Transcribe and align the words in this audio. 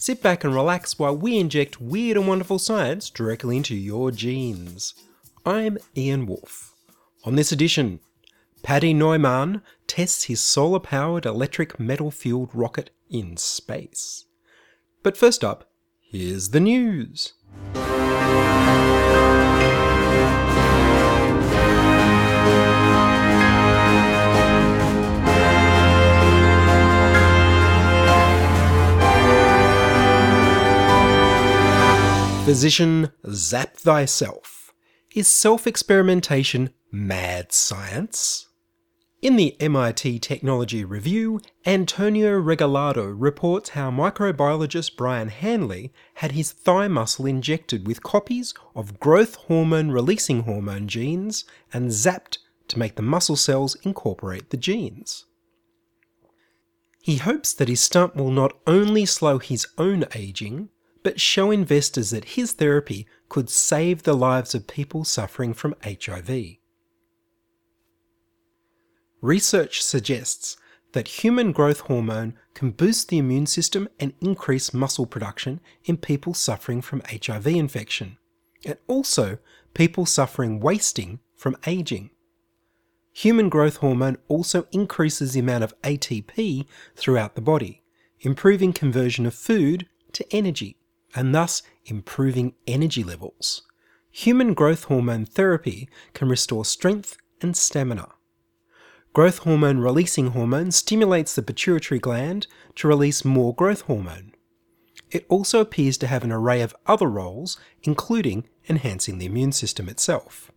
Sit 0.00 0.22
back 0.22 0.44
and 0.44 0.54
relax 0.54 0.98
while 0.98 1.14
we 1.14 1.36
inject 1.36 1.78
weird 1.78 2.16
and 2.16 2.26
wonderful 2.26 2.58
science 2.58 3.10
directly 3.10 3.58
into 3.58 3.76
your 3.76 4.10
genes. 4.10 4.94
I'm 5.44 5.76
Ian 5.94 6.24
Wolfe. 6.24 6.72
On 7.24 7.36
this 7.36 7.52
edition, 7.52 8.00
Paddy 8.62 8.94
Neumann 8.94 9.60
tests 9.86 10.24
his 10.24 10.40
solar 10.40 10.80
powered 10.80 11.26
electric 11.26 11.78
metal 11.78 12.10
fueled 12.10 12.48
rocket 12.54 12.88
in 13.10 13.36
space. 13.36 14.24
But 15.02 15.18
first 15.18 15.44
up, 15.44 15.70
here's 16.00 16.48
the 16.48 16.60
news. 16.60 17.34
Physician 32.50 33.12
Zap 33.30 33.76
Thyself. 33.76 34.72
Is 35.14 35.28
self 35.28 35.68
experimentation 35.68 36.70
mad 36.90 37.52
science? 37.52 38.48
In 39.22 39.36
the 39.36 39.54
MIT 39.60 40.18
Technology 40.18 40.84
Review, 40.84 41.40
Antonio 41.64 42.32
Regalado 42.42 43.14
reports 43.16 43.68
how 43.68 43.92
microbiologist 43.92 44.96
Brian 44.96 45.28
Hanley 45.28 45.92
had 46.14 46.32
his 46.32 46.50
thigh 46.50 46.88
muscle 46.88 47.24
injected 47.24 47.86
with 47.86 48.02
copies 48.02 48.52
of 48.74 48.98
growth 48.98 49.36
hormone 49.36 49.92
releasing 49.92 50.42
hormone 50.42 50.88
genes 50.88 51.44
and 51.72 51.90
zapped 51.90 52.38
to 52.66 52.80
make 52.80 52.96
the 52.96 53.02
muscle 53.02 53.36
cells 53.36 53.76
incorporate 53.84 54.50
the 54.50 54.56
genes. 54.56 55.24
He 57.00 57.18
hopes 57.18 57.52
that 57.52 57.68
his 57.68 57.80
stunt 57.80 58.16
will 58.16 58.32
not 58.32 58.58
only 58.66 59.06
slow 59.06 59.38
his 59.38 59.68
own 59.78 60.04
aging, 60.16 60.70
but 61.02 61.20
show 61.20 61.50
investors 61.50 62.10
that 62.10 62.36
his 62.36 62.52
therapy 62.52 63.06
could 63.28 63.48
save 63.48 64.02
the 64.02 64.14
lives 64.14 64.54
of 64.54 64.66
people 64.66 65.04
suffering 65.04 65.54
from 65.54 65.74
HIV. 65.82 66.56
Research 69.20 69.82
suggests 69.82 70.56
that 70.92 71.22
human 71.22 71.52
growth 71.52 71.80
hormone 71.80 72.34
can 72.54 72.70
boost 72.70 73.08
the 73.08 73.18
immune 73.18 73.46
system 73.46 73.88
and 73.98 74.12
increase 74.20 74.74
muscle 74.74 75.06
production 75.06 75.60
in 75.84 75.96
people 75.96 76.34
suffering 76.34 76.80
from 76.80 77.02
HIV 77.08 77.46
infection, 77.46 78.18
and 78.64 78.76
also 78.86 79.38
people 79.74 80.06
suffering 80.06 80.58
wasting 80.58 81.20
from 81.36 81.56
aging. 81.66 82.10
Human 83.12 83.48
growth 83.48 83.76
hormone 83.76 84.18
also 84.28 84.66
increases 84.72 85.32
the 85.32 85.40
amount 85.40 85.64
of 85.64 85.80
ATP 85.82 86.66
throughout 86.96 87.34
the 87.34 87.40
body, 87.40 87.82
improving 88.20 88.72
conversion 88.72 89.26
of 89.26 89.34
food 89.34 89.86
to 90.12 90.26
energy, 90.34 90.76
and 91.14 91.34
thus 91.34 91.62
improving 91.84 92.54
energy 92.66 93.02
levels. 93.02 93.62
Human 94.10 94.54
growth 94.54 94.84
hormone 94.84 95.24
therapy 95.24 95.88
can 96.14 96.28
restore 96.28 96.64
strength 96.64 97.16
and 97.40 97.56
stamina. 97.56 98.08
Growth 99.12 99.38
hormone 99.38 99.78
releasing 99.78 100.28
hormone 100.28 100.70
stimulates 100.70 101.34
the 101.34 101.42
pituitary 101.42 101.98
gland 101.98 102.46
to 102.76 102.88
release 102.88 103.24
more 103.24 103.54
growth 103.54 103.82
hormone. 103.82 104.32
It 105.10 105.26
also 105.28 105.60
appears 105.60 105.98
to 105.98 106.06
have 106.06 106.22
an 106.22 106.30
array 106.30 106.62
of 106.62 106.76
other 106.86 107.08
roles, 107.08 107.58
including 107.82 108.48
enhancing 108.68 109.18
the 109.18 109.26
immune 109.26 109.52
system 109.52 109.88
itself. 109.88 110.52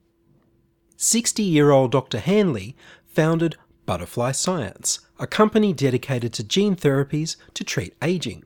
60 0.97 1.41
year 1.41 1.71
old 1.71 1.91
Dr. 1.91 2.19
Hanley 2.19 2.75
founded 3.07 3.55
Butterfly 3.85 4.31
Science, 4.31 4.99
a 5.19 5.27
company 5.27 5.73
dedicated 5.73 6.31
to 6.33 6.43
gene 6.43 6.75
therapies 6.75 7.35
to 7.55 7.63
treat 7.63 7.95
aging. 8.01 8.43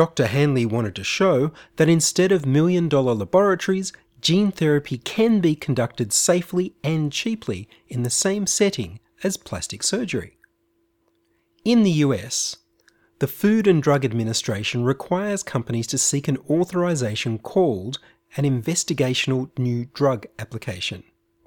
Dr. 0.00 0.28
Hanley 0.28 0.64
wanted 0.64 0.94
to 0.94 1.04
show 1.04 1.52
that 1.76 1.90
instead 1.90 2.32
of 2.32 2.46
million 2.46 2.88
dollar 2.88 3.12
laboratories, 3.12 3.92
gene 4.22 4.50
therapy 4.50 4.96
can 4.96 5.40
be 5.40 5.54
conducted 5.54 6.10
safely 6.10 6.72
and 6.82 7.12
cheaply 7.12 7.68
in 7.86 8.02
the 8.02 8.08
same 8.08 8.46
setting 8.46 8.98
as 9.22 9.36
plastic 9.36 9.82
surgery. 9.82 10.38
In 11.66 11.82
the 11.82 11.90
US, 12.06 12.56
the 13.18 13.26
Food 13.26 13.66
and 13.66 13.82
Drug 13.82 14.06
Administration 14.06 14.84
requires 14.84 15.42
companies 15.42 15.86
to 15.88 15.98
seek 15.98 16.28
an 16.28 16.38
authorization 16.48 17.38
called 17.38 17.98
an 18.38 18.44
investigational 18.44 19.50
new 19.58 19.84
drug 19.92 20.24
application 20.38 21.02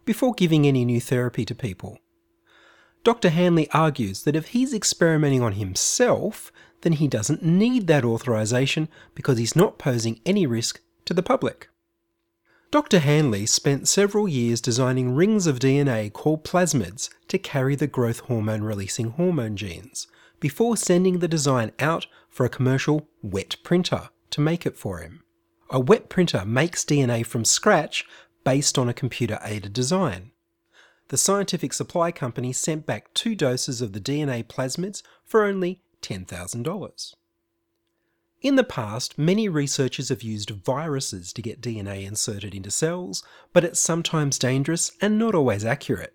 before 0.06 0.36
giving 0.36 0.68
any 0.68 0.86
new 0.86 1.02
therapy 1.02 1.44
to 1.44 1.56
people. 1.56 1.98
Dr. 3.04 3.30
Hanley 3.30 3.68
argues 3.72 4.24
that 4.26 4.36
if 4.36 4.50
he's 4.50 4.76
experimenting 4.76 5.42
on 5.42 5.54
himself, 5.54 6.52
then 6.84 6.94
he 6.94 7.08
doesn't 7.08 7.44
need 7.44 7.88
that 7.88 8.06
authorization 8.06 8.88
because 9.16 9.38
he's 9.38 9.56
not 9.56 9.80
posing 9.80 10.20
any 10.26 10.46
risk 10.46 10.80
to 11.06 11.14
the 11.14 11.24
public. 11.24 11.70
Dr. 12.72 13.00
Hanley 13.00 13.46
spent 13.46 13.88
several 13.88 14.28
years 14.28 14.60
designing 14.60 15.16
rings 15.16 15.48
of 15.48 15.60
DNA 15.60 16.12
called 16.12 16.44
plasmids 16.44 17.10
to 17.28 17.38
carry 17.38 17.76
the 17.76 17.88
growth 17.88 18.22
hormone 18.22 18.64
releasing 18.64 19.12
hormone 19.12 19.56
genes, 19.56 20.08
before 20.40 20.76
sending 20.76 21.20
the 21.20 21.28
design 21.28 21.72
out 21.80 22.08
for 22.30 22.46
a 22.46 22.50
commercial 22.50 23.08
wet 23.22 23.56
printer 23.64 24.10
to 24.32 24.42
make 24.42 24.66
it 24.66 24.76
for 24.76 25.00
him. 25.00 25.24
A 25.70 25.80
wet 25.80 26.10
printer 26.10 26.44
makes 26.46 26.84
DNA 26.84 27.26
from 27.26 27.46
scratch 27.46 28.06
based 28.44 28.78
on 28.78 28.90
a 28.90 28.94
computer 28.94 29.40
aided 29.44 29.72
design. 29.72 30.32
The 31.10 31.18
scientific 31.18 31.74
supply 31.74 32.12
company 32.12 32.52
sent 32.52 32.86
back 32.86 33.14
two 33.14 33.36
doses 33.36 33.82
of 33.82 33.94
the 33.94 34.02
DNA 34.02 34.44
plasmids 34.44 35.04
for 35.24 35.46
only 35.46 35.82
$10,000. 36.04 37.16
In 38.42 38.56
the 38.56 38.64
past, 38.64 39.18
many 39.18 39.48
researchers 39.48 40.10
have 40.10 40.22
used 40.22 40.50
viruses 40.50 41.32
to 41.32 41.42
get 41.42 41.62
DNA 41.62 42.06
inserted 42.06 42.54
into 42.54 42.70
cells, 42.70 43.24
but 43.54 43.64
it's 43.64 43.80
sometimes 43.80 44.38
dangerous 44.38 44.92
and 45.02 45.18
not 45.18 45.34
always 45.34 45.64
accurate. 45.64 46.14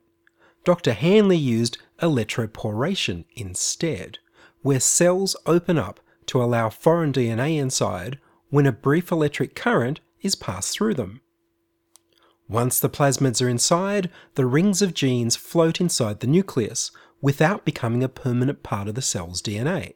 Dr. 0.62 0.92
Hanley 0.92 1.38
used 1.38 1.78
electroporation 2.02 3.24
instead, 3.34 4.18
where 4.60 4.78
cells 4.78 5.36
open 5.46 5.78
up 5.78 6.00
to 6.26 6.42
allow 6.42 6.68
foreign 6.68 7.12
DNA 7.12 7.58
inside 7.58 8.18
when 8.50 8.66
a 8.66 8.72
brief 8.72 9.10
electric 9.10 9.54
current 9.54 10.00
is 10.20 10.34
passed 10.34 10.74
through 10.74 10.94
them. 10.94 11.22
Once 12.48 12.80
the 12.80 12.90
plasmids 12.90 13.42
are 13.42 13.48
inside, 13.48 14.10
the 14.34 14.46
rings 14.46 14.82
of 14.82 14.94
genes 14.94 15.36
float 15.36 15.80
inside 15.80 16.20
the 16.20 16.26
nucleus 16.26 16.90
without 17.20 17.64
becoming 17.64 18.02
a 18.02 18.08
permanent 18.08 18.62
part 18.62 18.88
of 18.88 18.94
the 18.94 19.02
cell's 19.02 19.42
DNA. 19.42 19.94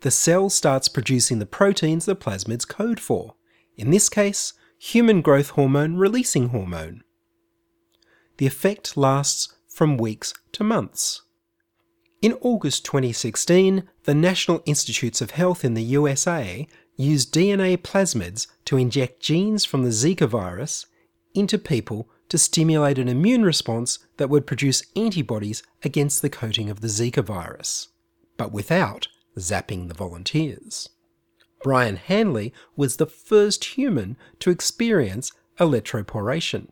The 0.00 0.10
cell 0.10 0.50
starts 0.50 0.88
producing 0.88 1.38
the 1.38 1.46
proteins 1.46 2.06
the 2.06 2.16
plasmids 2.16 2.66
code 2.66 2.98
for, 2.98 3.36
in 3.76 3.90
this 3.90 4.08
case, 4.08 4.52
human 4.78 5.22
growth 5.22 5.50
hormone 5.50 5.96
releasing 5.96 6.48
hormone. 6.48 7.04
The 8.38 8.46
effect 8.46 8.96
lasts 8.96 9.54
from 9.68 9.96
weeks 9.96 10.34
to 10.52 10.64
months. 10.64 11.22
In 12.20 12.36
August 12.40 12.84
2016, 12.84 13.88
the 14.04 14.14
National 14.14 14.62
Institutes 14.66 15.20
of 15.20 15.32
Health 15.32 15.64
in 15.64 15.74
the 15.74 15.82
USA 15.82 16.66
used 16.96 17.32
DNA 17.32 17.76
plasmids 17.76 18.46
to 18.64 18.76
inject 18.76 19.20
genes 19.20 19.64
from 19.64 19.82
the 19.82 19.90
Zika 19.90 20.28
virus 20.28 20.86
into 21.34 21.58
people 21.58 22.08
to 22.32 22.38
stimulate 22.38 22.98
an 22.98 23.08
immune 23.08 23.44
response 23.44 23.98
that 24.16 24.30
would 24.30 24.46
produce 24.46 24.82
antibodies 24.96 25.62
against 25.82 26.22
the 26.22 26.30
coating 26.30 26.70
of 26.70 26.80
the 26.80 26.88
Zika 26.88 27.22
virus, 27.22 27.88
but 28.38 28.50
without 28.50 29.06
zapping 29.36 29.88
the 29.88 29.94
volunteers. 29.94 30.88
Brian 31.62 31.96
Hanley 31.96 32.54
was 32.74 32.96
the 32.96 33.04
first 33.04 33.76
human 33.76 34.16
to 34.38 34.48
experience 34.48 35.32
electroporation. 35.60 36.68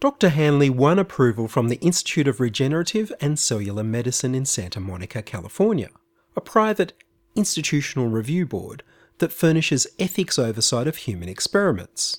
Dr. 0.00 0.30
Hanley 0.30 0.70
won 0.70 0.98
approval 0.98 1.46
from 1.46 1.68
the 1.68 1.76
Institute 1.82 2.26
of 2.26 2.40
Regenerative 2.40 3.12
and 3.20 3.38
Cellular 3.38 3.84
Medicine 3.84 4.34
in 4.34 4.46
Santa 4.46 4.80
Monica, 4.80 5.20
California, 5.20 5.90
a 6.34 6.40
private 6.40 6.94
institutional 7.36 8.08
review 8.08 8.46
board 8.46 8.82
that 9.18 9.30
furnishes 9.30 9.86
ethics 9.98 10.38
oversight 10.38 10.86
of 10.86 10.96
human 10.96 11.28
experiments. 11.28 12.16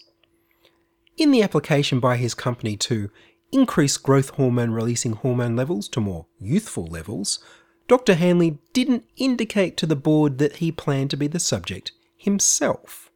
In 1.17 1.31
the 1.31 1.43
application 1.43 1.99
by 1.99 2.17
his 2.17 2.33
company 2.33 2.77
to 2.77 3.09
increase 3.51 3.97
growth 3.97 4.29
hormone 4.31 4.71
releasing 4.71 5.13
hormone 5.13 5.55
levels 5.55 5.87
to 5.89 5.99
more 5.99 6.27
youthful 6.39 6.87
levels, 6.87 7.39
Dr. 7.87 8.15
Hanley 8.15 8.59
didn't 8.73 9.05
indicate 9.17 9.75
to 9.77 9.85
the 9.85 9.95
board 9.95 10.37
that 10.37 10.57
he 10.57 10.71
planned 10.71 11.09
to 11.09 11.17
be 11.17 11.27
the 11.27 11.39
subject 11.39 11.91
himself. 12.15 13.11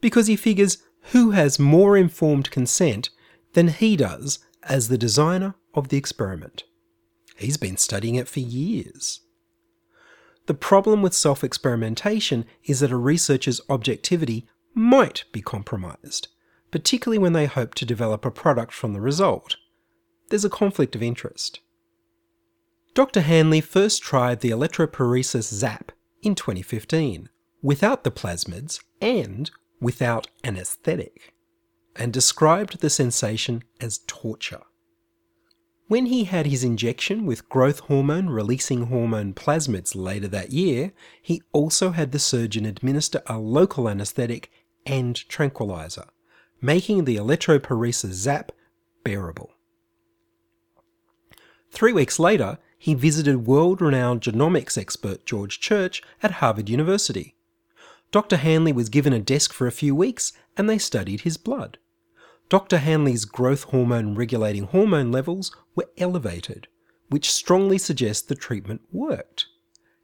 Because 0.00 0.26
he 0.26 0.36
figures 0.36 0.78
who 1.12 1.32
has 1.32 1.58
more 1.58 1.96
informed 1.96 2.50
consent 2.50 3.10
than 3.52 3.68
he 3.68 3.96
does 3.96 4.38
as 4.62 4.88
the 4.88 4.98
designer 4.98 5.54
of 5.74 5.88
the 5.88 5.96
experiment. 5.96 6.64
He's 7.36 7.56
been 7.56 7.76
studying 7.76 8.14
it 8.14 8.28
for 8.28 8.40
years. 8.40 9.20
The 10.46 10.54
problem 10.54 11.02
with 11.02 11.14
self 11.14 11.44
experimentation 11.44 12.46
is 12.64 12.80
that 12.80 12.90
a 12.90 12.96
researcher's 12.96 13.60
objectivity 13.68 14.46
might 14.74 15.24
be 15.32 15.42
compromised, 15.42 16.28
particularly 16.70 17.18
when 17.18 17.32
they 17.32 17.46
hope 17.46 17.74
to 17.74 17.84
develop 17.84 18.24
a 18.24 18.30
product 18.30 18.72
from 18.72 18.92
the 18.92 19.00
result. 19.00 19.56
There's 20.28 20.44
a 20.44 20.50
conflict 20.50 20.94
of 20.94 21.02
interest. 21.02 21.60
Dr. 22.94 23.20
Hanley 23.20 23.60
first 23.60 24.02
tried 24.02 24.40
the 24.40 24.50
electroporesis 24.50 25.44
ZAP 25.44 25.92
in 26.22 26.34
2015 26.34 27.28
without 27.62 28.04
the 28.04 28.10
plasmids 28.10 28.80
and 29.00 29.50
without 29.80 30.26
anaesthetic, 30.44 31.34
and 31.96 32.12
described 32.12 32.80
the 32.80 32.90
sensation 32.90 33.62
as 33.80 34.00
torture. 34.06 34.62
When 35.86 36.06
he 36.06 36.24
had 36.24 36.46
his 36.46 36.64
injection 36.64 37.24
with 37.24 37.48
growth 37.48 37.80
hormone 37.80 38.28
releasing 38.28 38.86
hormone 38.86 39.32
plasmids 39.32 39.94
later 39.94 40.28
that 40.28 40.52
year, 40.52 40.92
he 41.22 41.42
also 41.52 41.92
had 41.92 42.12
the 42.12 42.18
surgeon 42.18 42.66
administer 42.66 43.22
a 43.26 43.38
local 43.38 43.88
anaesthetic 43.88 44.50
and 44.84 45.16
tranquilizer, 45.28 46.04
making 46.60 47.04
the 47.04 47.16
electroporesis 47.16 48.12
zap 48.12 48.52
bearable. 49.04 49.52
Three 51.70 51.92
weeks 51.92 52.18
later, 52.18 52.58
he 52.78 52.94
visited 52.94 53.46
world 53.46 53.80
renowned 53.82 54.20
genomics 54.20 54.78
expert 54.78 55.26
George 55.26 55.60
Church 55.60 56.02
at 56.22 56.32
Harvard 56.32 56.68
University. 56.68 57.34
Dr. 58.10 58.36
Hanley 58.36 58.72
was 58.72 58.88
given 58.88 59.12
a 59.12 59.18
desk 59.18 59.52
for 59.52 59.66
a 59.66 59.72
few 59.72 59.94
weeks 59.94 60.32
and 60.56 60.68
they 60.68 60.78
studied 60.78 61.22
his 61.22 61.36
blood. 61.36 61.78
Dr. 62.48 62.78
Hanley's 62.78 63.26
growth 63.26 63.64
hormone 63.64 64.14
regulating 64.14 64.64
hormone 64.64 65.12
levels 65.12 65.54
were 65.74 65.90
elevated, 65.98 66.66
which 67.10 67.30
strongly 67.30 67.76
suggests 67.76 68.22
the 68.22 68.34
treatment 68.34 68.80
worked. 68.90 69.46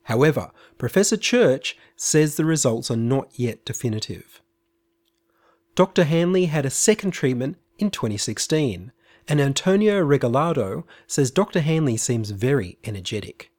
However, 0.05 0.51
Professor 0.77 1.17
Church 1.17 1.79
says 1.97 2.37
the 2.37 2.45
results 2.45 2.91
are 2.91 2.97
not 2.97 3.31
yet 3.39 3.65
definitive. 3.65 4.43
Dr. 5.75 6.05
Hanley 6.05 6.47
had 6.47 6.65
a 6.65 6.71
second 6.71 7.11
treatment 7.11 7.57
in 7.79 7.91
2016, 7.91 8.93
and 9.27 9.41
Antonio 9.41 10.05
Regalado 10.05 10.85
says 11.07 11.31
Dr. 11.31 11.61
Hanley 11.61 11.97
seems 11.97 12.31
very 12.31 12.79
energetic. 12.85 13.51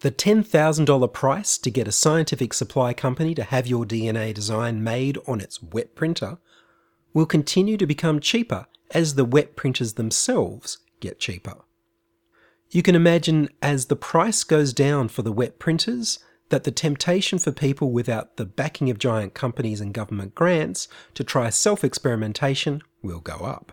The 0.00 0.10
$10,000 0.10 1.12
price 1.12 1.58
to 1.58 1.70
get 1.70 1.88
a 1.88 1.92
scientific 1.92 2.54
supply 2.54 2.92
company 2.92 3.34
to 3.34 3.42
have 3.42 3.66
your 3.66 3.84
DNA 3.84 4.32
design 4.32 4.84
made 4.84 5.18
on 5.26 5.40
its 5.40 5.62
wet 5.62 5.96
printer 5.96 6.38
will 7.12 7.26
continue 7.26 7.76
to 7.76 7.86
become 7.86 8.20
cheaper 8.20 8.66
as 8.92 9.14
the 9.14 9.24
wet 9.24 9.56
printers 9.56 9.94
themselves 9.94 10.78
get 11.00 11.18
cheaper. 11.18 11.56
You 12.70 12.82
can 12.82 12.94
imagine 12.94 13.48
as 13.62 13.86
the 13.86 13.96
price 13.96 14.44
goes 14.44 14.72
down 14.72 15.08
for 15.08 15.22
the 15.22 15.32
wet 15.32 15.58
printers, 15.58 16.18
that 16.50 16.64
the 16.64 16.70
temptation 16.70 17.38
for 17.38 17.52
people 17.52 17.90
without 17.90 18.36
the 18.36 18.44
backing 18.44 18.90
of 18.90 18.98
giant 18.98 19.34
companies 19.34 19.80
and 19.80 19.94
government 19.94 20.34
grants 20.34 20.88
to 21.14 21.24
try 21.24 21.50
self 21.50 21.84
experimentation 21.84 22.82
will 23.02 23.20
go 23.20 23.36
up. 23.36 23.72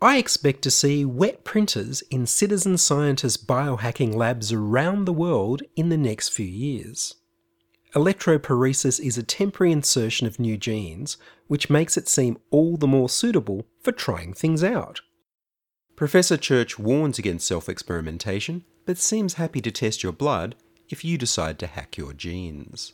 I 0.00 0.18
expect 0.18 0.62
to 0.62 0.70
see 0.70 1.04
wet 1.04 1.42
printers 1.42 2.02
in 2.02 2.26
citizen 2.26 2.78
scientist 2.78 3.48
biohacking 3.48 4.14
labs 4.14 4.52
around 4.52 5.04
the 5.06 5.12
world 5.12 5.62
in 5.74 5.88
the 5.88 5.96
next 5.96 6.28
few 6.28 6.46
years. 6.46 7.16
Electroporesis 7.94 9.00
is 9.04 9.18
a 9.18 9.22
temporary 9.22 9.72
insertion 9.72 10.26
of 10.26 10.38
new 10.38 10.56
genes, 10.56 11.16
which 11.48 11.70
makes 11.70 11.96
it 11.96 12.06
seem 12.06 12.38
all 12.50 12.76
the 12.76 12.86
more 12.86 13.08
suitable 13.08 13.66
for 13.82 13.90
trying 13.90 14.34
things 14.34 14.62
out. 14.62 15.00
Professor 15.96 16.36
Church 16.36 16.78
warns 16.78 17.18
against 17.18 17.46
self 17.46 17.68
experimentation, 17.68 18.64
but 18.86 18.98
seems 18.98 19.34
happy 19.34 19.60
to 19.60 19.72
test 19.72 20.04
your 20.04 20.12
blood 20.12 20.54
if 20.88 21.04
you 21.04 21.18
decide 21.18 21.58
to 21.58 21.66
hack 21.66 21.96
your 21.96 22.12
genes. 22.12 22.92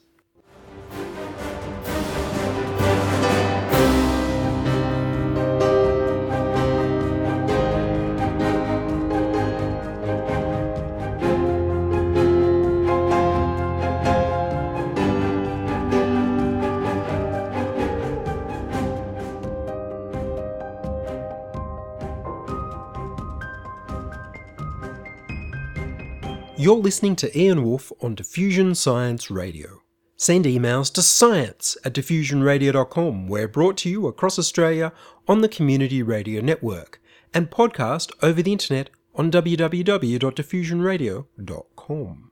You're 26.65 26.77
listening 26.77 27.17
to 27.17 27.37
Ian 27.39 27.63
Wolfe 27.63 27.93
on 28.01 28.15
Diffusion 28.15 28.75
Science 28.75 29.31
Radio. 29.31 29.83
Send 30.17 30.47
emails 30.47 30.91
to 30.95 31.03
science 31.03 31.77
at 31.85 31.93
diffusionradio.com. 31.93 33.29
We're 33.29 33.49
brought 33.49 33.77
to 33.79 33.89
you 33.91 34.07
across 34.07 34.39
Australia 34.39 34.95
on 35.29 35.43
the 35.43 35.49
Community 35.51 36.03
Radio 36.03 36.41
Network 36.41 37.03
and 37.35 37.51
podcast 37.51 38.13
over 38.23 38.41
the 38.41 38.53
internet 38.53 38.89
on 39.15 39.31
www.diffusionradio.com. 39.31 42.31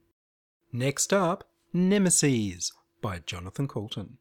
Next 0.72 1.12
up, 1.12 1.44
Nemesis 1.74 2.72
by 3.02 3.18
Jonathan 3.26 3.68
Coulton. 3.68 4.16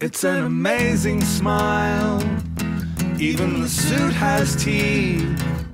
It's 0.00 0.22
an 0.22 0.44
amazing 0.44 1.20
smile. 1.22 2.20
Even 3.18 3.60
the 3.60 3.68
suit 3.68 4.12
has 4.12 4.54
teeth. 4.54 5.73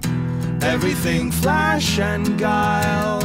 Everything 0.62 1.32
flash 1.32 1.98
and 1.98 2.38
guile. 2.38 3.20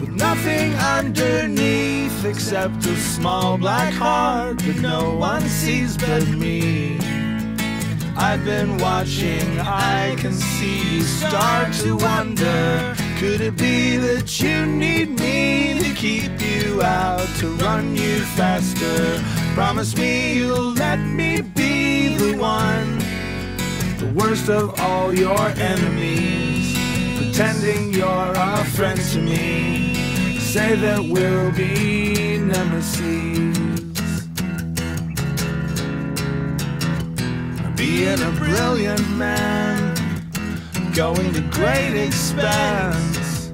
With 0.00 0.10
nothing 0.10 0.74
underneath 0.74 2.24
except 2.24 2.84
a 2.86 2.96
small 2.96 3.56
black 3.56 3.94
heart 3.94 4.58
that 4.58 4.80
no 4.80 5.14
one 5.14 5.42
sees 5.42 5.96
but 5.96 6.26
me. 6.28 6.98
I've 8.16 8.44
been 8.44 8.78
watching, 8.78 9.60
I 9.60 10.16
can 10.18 10.32
see 10.32 10.96
you 10.96 11.02
start 11.02 11.72
to 11.84 11.96
wonder. 11.96 12.96
Could 13.18 13.40
it 13.40 13.56
be 13.56 13.96
that 13.96 14.40
you 14.40 14.66
need 14.66 15.20
me 15.20 15.78
to 15.78 15.94
keep 15.94 16.40
you 16.40 16.82
out, 16.82 17.28
to 17.38 17.48
run 17.56 17.94
you 17.94 18.18
faster? 18.36 19.22
Promise 19.54 19.96
me 19.96 20.34
you'll 20.34 20.72
let 20.72 20.98
me 20.98 21.42
be 21.42 22.16
the 22.16 22.36
one 22.36 22.97
worst 24.18 24.48
of 24.48 24.78
all 24.80 25.14
your 25.14 25.48
enemies, 25.48 26.76
pretending 27.16 27.92
you're 27.92 28.32
a 28.34 28.64
friend 28.64 29.00
to 29.00 29.20
me. 29.20 29.94
Say 30.38 30.74
that 30.76 31.00
we'll 31.00 31.52
be 31.52 32.38
nemesis. 32.38 33.56
Being 37.76 38.20
a 38.20 38.32
brilliant 38.38 39.08
man, 39.10 39.94
going 40.94 41.32
to 41.34 41.40
great 41.52 41.94
expense, 41.94 43.46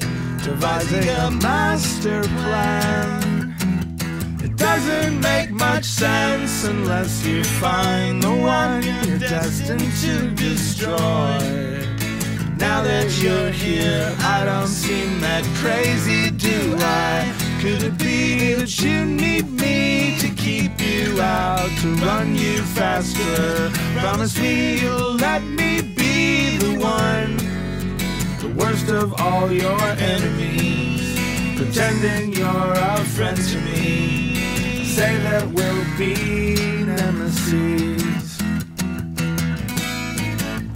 devising 0.42 1.09
a 1.11 1.30
master 1.30 2.23
plan. 2.23 3.24
Doesn't 4.64 5.21
make 5.21 5.50
much 5.50 5.85
sense 5.85 6.64
unless 6.64 7.25
you 7.26 7.44
find 7.44 8.23
the 8.23 8.33
one 8.33 8.83
you're 9.06 9.18
destined 9.18 9.92
to 10.00 10.30
destroy. 10.30 10.97
Now 12.56 12.83
that 12.83 13.12
you're 13.23 13.50
here, 13.50 14.16
I 14.21 14.47
don't 14.47 14.66
seem 14.66 15.21
that 15.21 15.44
crazy, 15.61 16.30
do 16.30 16.76
I? 16.78 17.30
Could 17.61 17.83
it 17.83 17.99
be 17.99 18.54
that 18.54 18.80
you 18.80 19.04
need 19.04 19.50
me 19.50 20.16
to 20.18 20.28
keep 20.30 20.80
you 20.80 21.21
out, 21.21 21.68
to 21.83 21.88
run 21.97 22.35
you 22.35 22.62
faster? 22.62 23.71
Promise 24.00 24.40
me 24.40 24.80
you'll 24.80 25.16
let 25.16 25.42
me 25.44 25.83
be 25.83 26.56
the 26.56 26.78
one, 26.78 27.37
the 28.40 28.50
worst 28.59 28.88
of 28.88 29.12
all 29.21 29.52
your 29.52 29.83
enemies, 30.14 31.18
pretending 31.54 32.33
you're 32.33 32.73
a 32.73 33.04
friend 33.14 33.37
to 33.37 33.61
me. 33.61 34.54
Say 34.95 35.17
that 35.17 35.49
we'll 35.49 35.85
be 35.99 36.55
nemesis. 36.85 38.39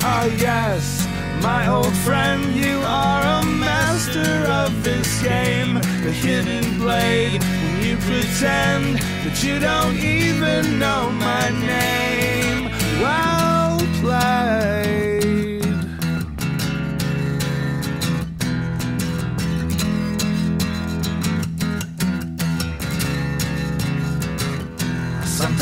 Oh 0.03 0.27
yes, 0.37 1.07
my 1.41 1.69
old 1.69 1.95
friend, 1.99 2.43
you 2.53 2.81
are 2.85 3.23
a 3.23 3.47
master 3.47 4.45
of 4.51 4.83
this 4.83 5.23
game. 5.23 5.75
The 6.03 6.11
hidden 6.11 6.81
blade, 6.81 7.41
when 7.41 7.85
you 7.85 7.97
pretend 7.99 8.99
that 9.23 9.41
you 9.45 9.61
don't 9.61 9.97
even 9.99 10.81
know 10.81 11.13
my 11.13 11.51
name. 11.65 12.73
Well 13.01 13.79
played. 14.01 15.08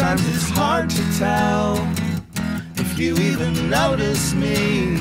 Hard 0.06 0.88
to 0.88 1.18
tell 1.18 1.76
if 2.76 2.98
you 2.98 3.16
even 3.16 3.68
notice 3.68 4.34
me. 4.34 5.00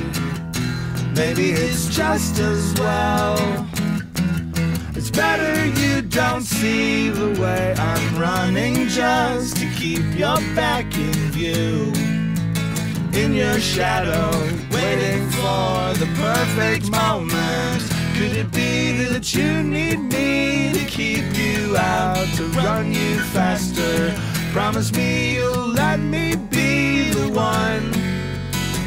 Maybe 1.14 1.52
it's 1.52 1.96
just 1.96 2.40
as 2.40 2.74
well. 2.80 3.38
It's 4.96 5.12
better 5.12 5.66
you 5.80 6.02
don't 6.02 6.42
see 6.42 7.10
the 7.10 7.40
way 7.40 7.76
I'm 7.78 8.20
running 8.20 8.88
just 8.88 9.58
to 9.58 9.70
keep 9.76 10.06
your 10.18 10.40
back 10.56 10.86
in 10.98 11.14
view. 11.32 11.94
In 13.14 13.34
your 13.34 13.60
shadow, 13.60 14.32
waiting 14.72 15.30
for 15.30 15.94
the 16.02 16.10
perfect 16.16 16.90
moment. 16.90 17.82
Could 18.18 18.36
it 18.36 18.52
be 18.52 19.04
that 19.06 19.36
you 19.36 19.62
need 19.62 20.00
me 20.00 20.74
to 20.74 20.86
keep 20.86 21.26
you 21.38 21.78
out, 21.78 22.28
to 22.38 22.44
run 22.60 22.92
you 22.92 23.20
faster? 23.36 24.35
Promise 24.56 24.94
me 24.94 25.36
you'll 25.36 25.68
let 25.68 26.00
me 26.00 26.34
be 26.50 27.10
the 27.10 27.28
one, 27.28 27.92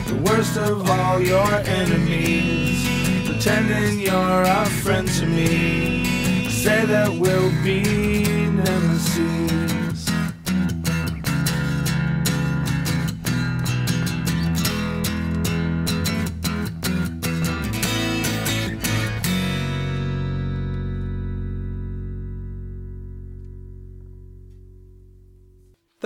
the 0.07 0.19
worst 0.25 0.57
of 0.57 0.89
all 0.89 1.21
your 1.21 1.47
enemies. 1.47 2.89
Pretending 3.27 4.01
you're 4.01 4.45
a 4.45 4.65
friend 4.83 5.07
to 5.07 5.27
me. 5.27 6.49
Say 6.49 6.87
that 6.87 7.13
we'll 7.13 7.51
be 7.63 8.23
nemesis. 8.49 9.68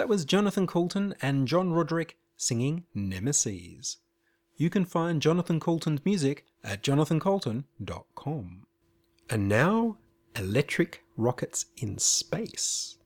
That 0.03 0.09
was 0.09 0.25
Jonathan 0.25 0.67
Coulton 0.67 1.15
and 1.23 1.47
John 1.47 1.73
Roderick 1.73 2.19
singing 2.37 2.87
Nemesis. 2.93 3.99
You 4.57 4.69
can 4.69 4.85
find 4.85 5.23
Jonathan 5.23 5.61
Coulton's 5.61 6.05
music 6.05 6.45
at 6.65 6.83
jonathancoulton.com. 6.83 8.67
And 9.31 9.49
now, 9.49 9.99
electric 10.35 11.05
rockets 11.17 11.67
in 11.77 11.99
space. 11.99 12.97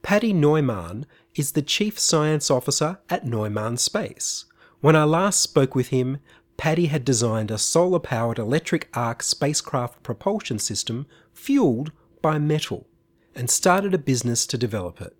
Paddy 0.00 0.32
Neumann 0.32 1.04
is 1.34 1.52
the 1.52 1.60
Chief 1.60 1.98
Science 1.98 2.50
Officer 2.50 3.00
at 3.10 3.26
Neumann 3.26 3.76
Space. 3.76 4.46
When 4.80 4.96
I 4.96 5.04
last 5.04 5.40
spoke 5.40 5.74
with 5.74 5.88
him, 5.88 6.20
Paddy 6.56 6.86
had 6.86 7.04
designed 7.04 7.50
a 7.50 7.58
solar 7.58 8.00
powered 8.00 8.38
electric 8.38 8.88
arc 8.94 9.22
spacecraft 9.22 10.02
propulsion 10.02 10.58
system 10.58 11.06
fueled 11.34 11.92
by 12.22 12.38
metal 12.38 12.86
and 13.34 13.50
started 13.50 13.92
a 13.92 13.98
business 13.98 14.46
to 14.46 14.56
develop 14.56 15.02
it. 15.02 15.14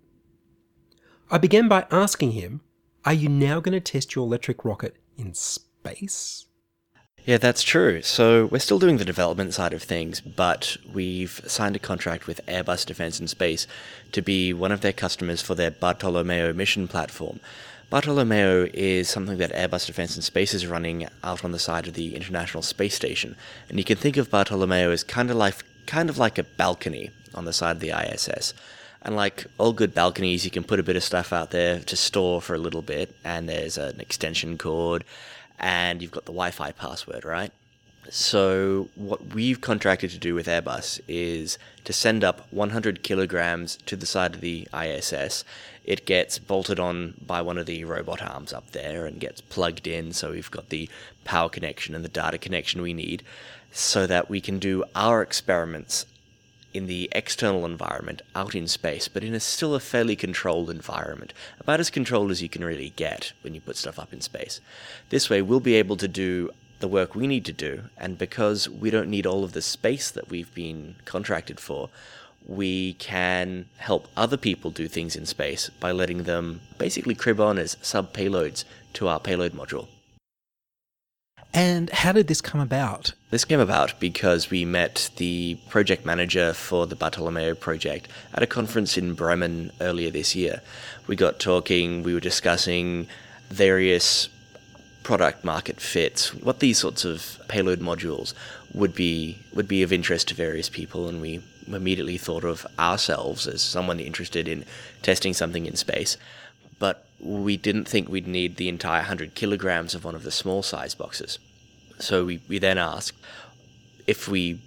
I 1.31 1.37
began 1.37 1.67
by 1.67 1.85
asking 1.91 2.31
him, 2.31 2.61
Are 3.05 3.13
you 3.13 3.29
now 3.29 3.59
going 3.59 3.73
to 3.73 3.79
test 3.79 4.15
your 4.15 4.25
electric 4.25 4.65
rocket 4.65 4.95
in 5.15 5.35
space? 5.35 6.47
Yeah, 7.23 7.37
that's 7.37 7.61
true. 7.61 8.01
So 8.01 8.47
we're 8.47 8.57
still 8.57 8.79
doing 8.79 8.97
the 8.97 9.05
development 9.05 9.53
side 9.53 9.73
of 9.73 9.83
things, 9.83 10.21
but 10.21 10.77
we've 10.91 11.39
signed 11.45 11.75
a 11.75 11.79
contract 11.79 12.25
with 12.25 12.43
Airbus 12.47 12.83
Defence 12.83 13.19
and 13.19 13.29
Space 13.29 13.67
to 14.11 14.23
be 14.23 14.53
one 14.53 14.71
of 14.71 14.81
their 14.81 14.93
customers 14.93 15.39
for 15.39 15.53
their 15.53 15.69
Bartolomeo 15.69 16.51
mission 16.51 16.87
platform. 16.87 17.39
Bartolomeo 17.91 18.67
is 18.73 19.07
something 19.07 19.37
that 19.37 19.53
Airbus 19.53 19.85
Defence 19.85 20.15
and 20.15 20.23
Space 20.23 20.55
is 20.55 20.65
running 20.65 21.07
out 21.23 21.45
on 21.45 21.51
the 21.51 21.59
side 21.59 21.87
of 21.87 21.93
the 21.93 22.15
International 22.15 22.63
Space 22.63 22.95
Station, 22.95 23.35
and 23.67 23.77
you 23.77 23.83
can 23.83 23.97
think 23.97 24.17
of 24.17 24.31
Bartolomeo 24.31 24.89
as 24.89 25.03
kind 25.03 25.29
of 25.29 25.37
like 25.37 25.63
kind 25.85 26.09
of 26.09 26.17
like 26.17 26.39
a 26.39 26.43
balcony 26.43 27.11
on 27.35 27.45
the 27.45 27.53
side 27.53 27.75
of 27.75 27.81
the 27.81 27.91
ISS. 27.91 28.55
And 29.01 29.15
like 29.15 29.45
all 29.57 29.73
good 29.73 29.93
balconies, 29.93 30.43
you 30.43 30.51
can 30.51 30.63
put 30.63 30.79
a 30.79 30.83
bit 30.83 30.95
of 30.95 31.03
stuff 31.03 31.31
out 31.31 31.51
there 31.51 31.79
to 31.79 31.95
store 31.95 32.41
for 32.41 32.53
a 32.53 32.59
little 32.59 32.81
bit, 32.81 33.15
and 33.23 33.47
there's 33.47 33.77
an 33.77 33.99
extension 33.99 34.57
cord, 34.57 35.05
and 35.57 36.01
you've 36.01 36.11
got 36.11 36.25
the 36.25 36.33
Wi 36.33 36.51
Fi 36.51 36.71
password, 36.71 37.23
right? 37.23 37.51
So, 38.09 38.89
what 38.95 39.33
we've 39.35 39.61
contracted 39.61 40.09
to 40.11 40.17
do 40.17 40.33
with 40.33 40.47
Airbus 40.47 40.99
is 41.07 41.59
to 41.83 41.93
send 41.93 42.23
up 42.23 42.51
100 42.51 43.03
kilograms 43.03 43.77
to 43.85 43.95
the 43.95 44.07
side 44.07 44.33
of 44.33 44.41
the 44.41 44.67
ISS. 44.73 45.45
It 45.83 46.05
gets 46.05 46.39
bolted 46.39 46.79
on 46.79 47.13
by 47.25 47.41
one 47.41 47.59
of 47.59 47.67
the 47.67 47.83
robot 47.85 48.21
arms 48.23 48.51
up 48.51 48.71
there 48.71 49.05
and 49.05 49.19
gets 49.19 49.41
plugged 49.41 49.85
in, 49.85 50.11
so 50.11 50.31
we've 50.31 50.49
got 50.49 50.69
the 50.69 50.89
power 51.23 51.49
connection 51.49 51.93
and 51.93 52.03
the 52.03 52.09
data 52.09 52.39
connection 52.39 52.81
we 52.81 52.93
need 52.93 53.21
so 53.71 54.07
that 54.07 54.29
we 54.29 54.41
can 54.41 54.57
do 54.57 54.83
our 54.95 55.21
experiments 55.21 56.05
in 56.73 56.87
the 56.87 57.09
external 57.11 57.65
environment 57.65 58.21
out 58.35 58.55
in 58.55 58.67
space, 58.67 59.07
but 59.07 59.23
in 59.23 59.33
a 59.33 59.39
still 59.39 59.75
a 59.75 59.79
fairly 59.79 60.15
controlled 60.15 60.69
environment, 60.69 61.33
about 61.59 61.79
as 61.79 61.89
controlled 61.89 62.31
as 62.31 62.41
you 62.41 62.49
can 62.49 62.63
really 62.63 62.91
get 62.91 63.33
when 63.41 63.53
you 63.53 63.61
put 63.61 63.77
stuff 63.77 63.99
up 63.99 64.13
in 64.13 64.21
space. 64.21 64.61
This 65.09 65.29
way, 65.29 65.41
we'll 65.41 65.59
be 65.59 65.75
able 65.75 65.97
to 65.97 66.07
do 66.07 66.49
the 66.79 66.87
work 66.87 67.15
we 67.15 67.27
need 67.27 67.45
to 67.45 67.53
do, 67.53 67.83
and 67.97 68.17
because 68.17 68.69
we 68.69 68.89
don't 68.89 69.09
need 69.09 69.25
all 69.25 69.43
of 69.43 69.53
the 69.53 69.61
space 69.61 70.11
that 70.11 70.29
we've 70.29 70.53
been 70.53 70.95
contracted 71.05 71.59
for, 71.59 71.89
we 72.45 72.93
can 72.93 73.65
help 73.77 74.07
other 74.15 74.37
people 74.37 74.71
do 74.71 74.87
things 74.87 75.15
in 75.15 75.25
space 75.25 75.69
by 75.79 75.91
letting 75.91 76.23
them 76.23 76.61
basically 76.77 77.13
crib 77.13 77.39
on 77.39 77.57
as 77.57 77.77
sub 77.81 78.13
payloads 78.13 78.63
to 78.93 79.07
our 79.07 79.19
payload 79.19 79.53
module. 79.53 79.87
And 81.53 81.89
how 81.89 82.11
did 82.11 82.27
this 82.27 82.41
come 82.41 82.61
about? 82.61 83.13
This 83.31 83.45
came 83.45 83.59
about 83.59 83.99
because 83.99 84.49
we 84.49 84.65
met 84.65 85.09
the 85.17 85.57
project 85.69 86.05
manager 86.05 86.53
for 86.53 86.85
the 86.85 86.95
Bartolomeo 86.95 87.55
project 87.55 88.07
at 88.33 88.43
a 88.43 88.47
conference 88.47 88.97
in 88.97 89.13
Bremen 89.13 89.71
earlier 89.81 90.11
this 90.11 90.35
year. 90.35 90.61
We 91.07 91.15
got 91.15 91.39
talking, 91.39 92.03
we 92.03 92.13
were 92.13 92.19
discussing 92.19 93.07
various 93.49 94.29
product 95.03 95.43
market 95.43 95.81
fits, 95.81 96.33
what 96.35 96.59
these 96.59 96.77
sorts 96.77 97.03
of 97.03 97.39
payload 97.47 97.79
modules 97.79 98.33
would 98.75 98.93
be 98.93 99.39
would 99.53 99.67
be 99.67 99.81
of 99.81 99.91
interest 99.91 100.27
to 100.27 100.35
various 100.35 100.69
people 100.69 101.07
and 101.07 101.19
we 101.19 101.41
immediately 101.67 102.17
thought 102.17 102.43
of 102.43 102.65
ourselves 102.77 103.47
as 103.47 103.61
someone 103.61 103.99
interested 103.99 104.47
in 104.47 104.63
testing 105.01 105.33
something 105.33 105.65
in 105.65 105.75
space. 105.75 106.17
But 106.77 107.08
we 107.21 107.57
didn't 107.57 107.87
think 107.87 108.07
we'd 108.07 108.27
need 108.27 108.55
the 108.55 108.69
entire 108.69 109.01
100 109.01 109.35
kilograms 109.35 109.93
of 109.93 110.05
one 110.05 110.15
of 110.15 110.23
the 110.23 110.31
small 110.31 110.63
size 110.63 110.95
boxes. 110.95 111.39
So 111.99 112.25
we, 112.25 112.41
we 112.47 112.59
then 112.59 112.77
asked 112.77 113.17
if 114.07 114.27
we 114.27 114.59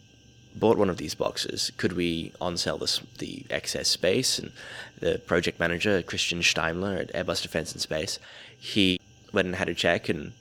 bought 0.55 0.77
one 0.77 0.91
of 0.91 0.99
these 0.99 1.15
boxes, 1.15 1.73
could 1.77 1.95
we 1.95 2.33
on 2.41 2.57
sell 2.57 2.79
this, 2.79 3.01
the 3.19 3.45
excess 3.51 3.89
space? 3.89 4.39
And 4.39 4.53
the 5.01 5.19
project 5.19 5.59
manager, 5.59 6.03
Christian 6.03 6.41
Steimler 6.41 7.01
at 7.01 7.13
Airbus 7.13 7.43
Defence 7.43 7.73
and 7.73 7.81
Space, 7.81 8.19
he 8.59 9.01
went 9.33 9.47
and 9.47 9.57
had 9.57 9.69
a 9.69 9.75
check, 9.75 10.09
and 10.09 10.33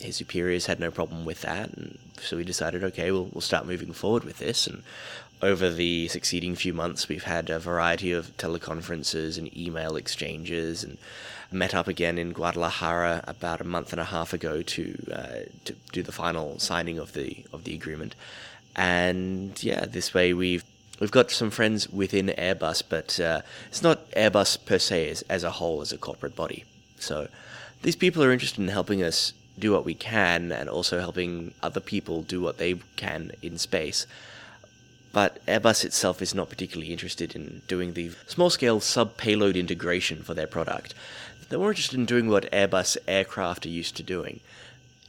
his 0.00 0.16
superiors 0.16 0.66
had 0.66 0.80
no 0.80 0.90
problem 0.90 1.24
with 1.24 1.42
that. 1.42 1.70
And 1.70 1.98
so 2.20 2.36
we 2.36 2.44
decided, 2.44 2.82
okay, 2.84 3.12
we'll, 3.12 3.28
we'll 3.32 3.40
start 3.40 3.66
moving 3.66 3.92
forward 3.92 4.24
with 4.24 4.38
this. 4.38 4.66
And 4.66 4.82
over 5.40 5.70
the 5.70 6.08
succeeding 6.08 6.54
few 6.54 6.72
months, 6.72 7.08
we've 7.08 7.24
had 7.24 7.50
a 7.50 7.58
variety 7.58 8.12
of 8.12 8.36
teleconferences 8.36 9.38
and 9.38 9.56
email 9.56 9.96
exchanges 9.96 10.82
and 10.84 10.98
met 11.52 11.74
up 11.74 11.88
again 11.88 12.18
in 12.18 12.32
Guadalajara 12.32 13.24
about 13.26 13.60
a 13.60 13.64
month 13.64 13.92
and 13.92 14.00
a 14.00 14.04
half 14.04 14.32
ago 14.32 14.62
to 14.62 15.12
uh, 15.12 15.48
to 15.64 15.74
do 15.92 16.02
the 16.02 16.12
final 16.12 16.58
signing 16.58 16.98
of 16.98 17.12
the 17.12 17.44
of 17.52 17.64
the 17.64 17.74
agreement. 17.74 18.14
And 18.74 19.62
yeah, 19.62 19.84
this 19.84 20.14
way 20.14 20.32
we've 20.32 20.64
we've 21.00 21.10
got 21.10 21.30
some 21.30 21.50
friends 21.50 21.88
within 21.88 22.28
Airbus, 22.28 22.82
but 22.88 23.18
uh, 23.20 23.42
it's 23.68 23.82
not 23.82 24.10
Airbus 24.12 24.64
per 24.64 24.78
se 24.78 25.10
as, 25.10 25.22
as 25.22 25.44
a 25.44 25.50
whole 25.50 25.80
as 25.80 25.92
a 25.92 25.98
corporate 25.98 26.36
body. 26.36 26.64
So 26.98 27.28
these 27.82 27.96
people 27.96 28.22
are 28.22 28.32
interested 28.32 28.60
in 28.60 28.68
helping 28.68 29.02
us 29.02 29.32
do 29.58 29.72
what 29.72 29.84
we 29.84 29.94
can 29.94 30.52
and 30.52 30.68
also 30.68 31.00
helping 31.00 31.52
other 31.62 31.80
people 31.80 32.22
do 32.22 32.40
what 32.40 32.58
they 32.58 32.76
can 32.96 33.32
in 33.42 33.58
space. 33.58 34.06
But 35.12 35.44
Airbus 35.46 35.84
itself 35.84 36.22
is 36.22 36.34
not 36.34 36.48
particularly 36.48 36.90
interested 36.90 37.36
in 37.36 37.60
doing 37.68 37.92
the 37.92 38.12
small 38.26 38.48
scale 38.48 38.80
sub 38.80 39.18
payload 39.18 39.56
integration 39.56 40.22
for 40.22 40.32
their 40.32 40.46
product. 40.46 40.94
They're 41.52 41.58
more 41.58 41.68
interested 41.68 41.98
in 41.98 42.06
doing 42.06 42.30
what 42.30 42.50
Airbus 42.50 42.96
aircraft 43.06 43.66
are 43.66 43.68
used 43.68 43.94
to 43.98 44.02
doing. 44.02 44.40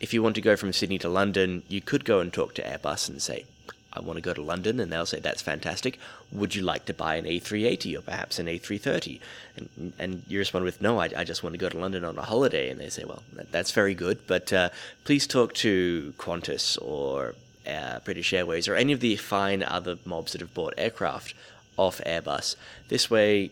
If 0.01 0.13
you 0.13 0.21
want 0.21 0.35
to 0.35 0.41
go 0.41 0.57
from 0.57 0.73
Sydney 0.73 0.99
to 0.99 1.07
London, 1.07 1.63
you 1.69 1.79
could 1.79 2.03
go 2.03 2.19
and 2.19 2.33
talk 2.33 2.53
to 2.55 2.61
Airbus 2.61 3.07
and 3.07 3.21
say, 3.21 3.45
I 3.93 4.01
want 4.01 4.17
to 4.17 4.21
go 4.21 4.33
to 4.33 4.41
London, 4.41 4.81
and 4.81 4.91
they'll 4.91 5.05
say, 5.05 5.21
That's 5.21 5.41
fantastic. 5.41 5.97
Would 6.33 6.53
you 6.53 6.61
like 6.61 6.83
to 6.87 6.93
buy 6.93 7.15
an 7.15 7.23
A380 7.23 7.97
or 7.97 8.01
perhaps 8.01 8.39
an 8.39 8.47
A330? 8.47 9.21
And, 9.55 9.93
and 9.97 10.23
you 10.27 10.37
respond 10.37 10.65
with, 10.65 10.81
No, 10.81 10.99
I, 10.99 11.11
I 11.15 11.23
just 11.23 11.43
want 11.43 11.53
to 11.53 11.57
go 11.57 11.69
to 11.69 11.77
London 11.77 12.03
on 12.03 12.17
a 12.17 12.23
holiday. 12.23 12.69
And 12.69 12.77
they 12.77 12.89
say, 12.89 13.05
Well, 13.05 13.23
that, 13.31 13.53
that's 13.53 13.71
very 13.71 13.95
good, 13.95 14.27
but 14.27 14.51
uh, 14.51 14.67
please 15.05 15.25
talk 15.25 15.53
to 15.53 16.13
Qantas 16.17 16.77
or 16.81 17.35
uh, 17.65 17.99
British 17.99 18.33
Airways 18.33 18.67
or 18.67 18.75
any 18.75 18.91
of 18.91 18.99
the 18.99 19.15
fine 19.15 19.63
other 19.63 19.97
mobs 20.03 20.33
that 20.33 20.41
have 20.41 20.53
bought 20.53 20.73
aircraft 20.77 21.35
off 21.77 22.01
Airbus. 22.05 22.57
This 22.89 23.09
way, 23.09 23.51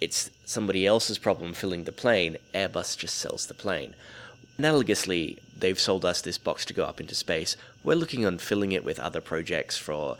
it's 0.00 0.30
somebody 0.44 0.86
else's 0.86 1.18
problem 1.18 1.52
filling 1.52 1.84
the 1.84 1.92
plane. 1.92 2.36
Airbus 2.54 2.96
just 2.96 3.16
sells 3.16 3.46
the 3.46 3.54
plane. 3.54 3.94
Analogously, 4.58 5.38
they've 5.58 5.78
sold 5.78 6.04
us 6.04 6.20
this 6.22 6.38
box 6.38 6.64
to 6.66 6.74
go 6.74 6.84
up 6.84 7.00
into 7.00 7.14
space. 7.14 7.56
We're 7.84 7.94
looking 7.94 8.24
on 8.24 8.38
filling 8.38 8.72
it 8.72 8.84
with 8.84 8.98
other 8.98 9.20
projects 9.20 9.76
for 9.76 10.16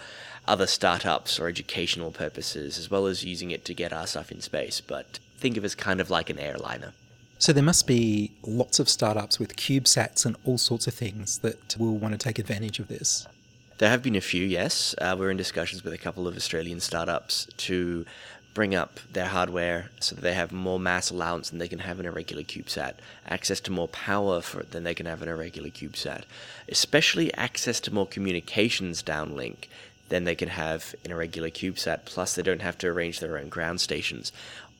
other 0.47 0.67
startups 0.67 1.41
or 1.41 1.49
educational 1.49 2.13
purposes, 2.13 2.79
as 2.79 2.91
well 2.91 3.07
as 3.07 3.25
using 3.25 3.51
it 3.51 3.65
to 3.65 3.75
get 3.75 3.93
our 3.93 4.07
stuff 4.07 4.31
in 4.31 4.41
space. 4.41 4.81
But 4.81 5.19
think 5.39 5.57
of 5.57 5.65
it 5.65 5.67
as 5.67 5.75
kind 5.75 6.01
of 6.01 6.11
like 6.11 6.31
an 6.31 6.39
airliner. 6.39 6.93
So 7.39 7.53
there 7.53 7.63
must 7.63 7.87
be 7.87 8.33
lots 8.43 8.79
of 8.79 8.89
startups 8.89 9.39
with 9.39 9.57
CubeSats 9.57 10.25
and 10.25 10.37
all 10.45 10.59
sorts 10.59 10.87
of 10.87 10.95
things 10.95 11.39
that 11.39 11.77
will 11.79 11.97
want 11.97 12.13
to 12.13 12.19
take 12.19 12.39
advantage 12.39 12.79
of 12.79 12.89
this. 12.89 13.27
There 13.79 13.91
have 13.91 14.03
been 14.03 14.17
a 14.17 14.23
few, 14.23 14.43
yes. 14.43 14.95
Uh, 14.99 15.15
we're 15.19 15.31
in 15.31 15.37
discussions 15.37 15.85
with 15.85 15.93
a 15.93 15.99
couple 15.99 16.27
of 16.27 16.35
Australian 16.35 16.81
startups 16.81 17.47
to 17.59 18.07
bring 18.57 18.75
up 18.75 19.01
their 19.13 19.27
hardware 19.27 19.91
so 20.01 20.15
that 20.15 20.23
they 20.23 20.33
have 20.33 20.51
more 20.51 20.81
mass 20.81 21.11
allowance 21.11 21.51
than 21.51 21.59
they 21.59 21.69
can 21.69 21.81
have 21.81 22.01
in 22.01 22.07
a 22.07 22.11
regular 22.11 22.43
CubeSat, 22.43 22.95
access 23.29 23.61
to 23.61 23.71
more 23.71 23.89
power 23.89 24.41
for 24.41 24.63
than 24.63 24.83
they 24.83 24.95
can 24.95 25.05
have 25.05 25.21
in 25.21 25.29
a 25.29 25.37
regular 25.37 25.69
CubeSat, 25.69 26.23
especially 26.67 27.35
access 27.35 27.81
to 27.81 27.93
more 27.93 28.07
communications 28.07 29.03
downlink 29.03 29.67
than 30.09 30.25
they 30.25 30.35
can 30.35 30.49
have 30.49 30.95
in 31.05 31.13
a 31.13 31.17
regular 31.17 31.51
CubeSat. 31.51 32.07
Plus, 32.07 32.35
they 32.35 32.41
don't 32.41 32.63
have 32.63 32.79
to 32.79 32.87
arrange 32.87 33.21
their 33.21 33.37
own 33.37 33.51
ground 33.51 33.83
stations. 33.83 34.33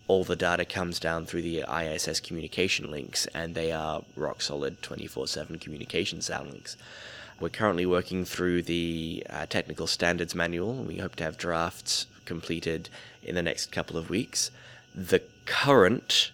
All 0.09 0.25
the 0.25 0.37
data 0.37 0.65
comes 0.65 0.99
down 0.99 1.27
through 1.27 1.43
the 1.43 1.63
ISS 1.71 2.19
communication 2.21 2.91
links, 2.91 3.27
and 3.35 3.55
they 3.55 3.73
are 3.73 4.05
rock 4.17 4.41
solid 4.41 4.81
24 4.81 5.27
7 5.27 5.59
communications 5.59 6.31
downlinks. 6.31 6.77
We're 7.39 7.51
currently 7.51 7.85
working 7.85 8.25
through 8.25 8.63
the 8.63 9.27
uh, 9.29 9.45
technical 9.45 9.87
standards 9.87 10.35
manual. 10.35 10.73
We 10.73 10.97
hope 10.97 11.17
to 11.17 11.25
have 11.25 11.37
drafts 11.37 12.07
completed 12.27 12.89
in 13.23 13.35
the 13.35 13.43
next 13.43 13.73
couple 13.73 13.97
of 13.97 14.11
weeks. 14.11 14.51
The 14.95 15.23
current 15.47 16.33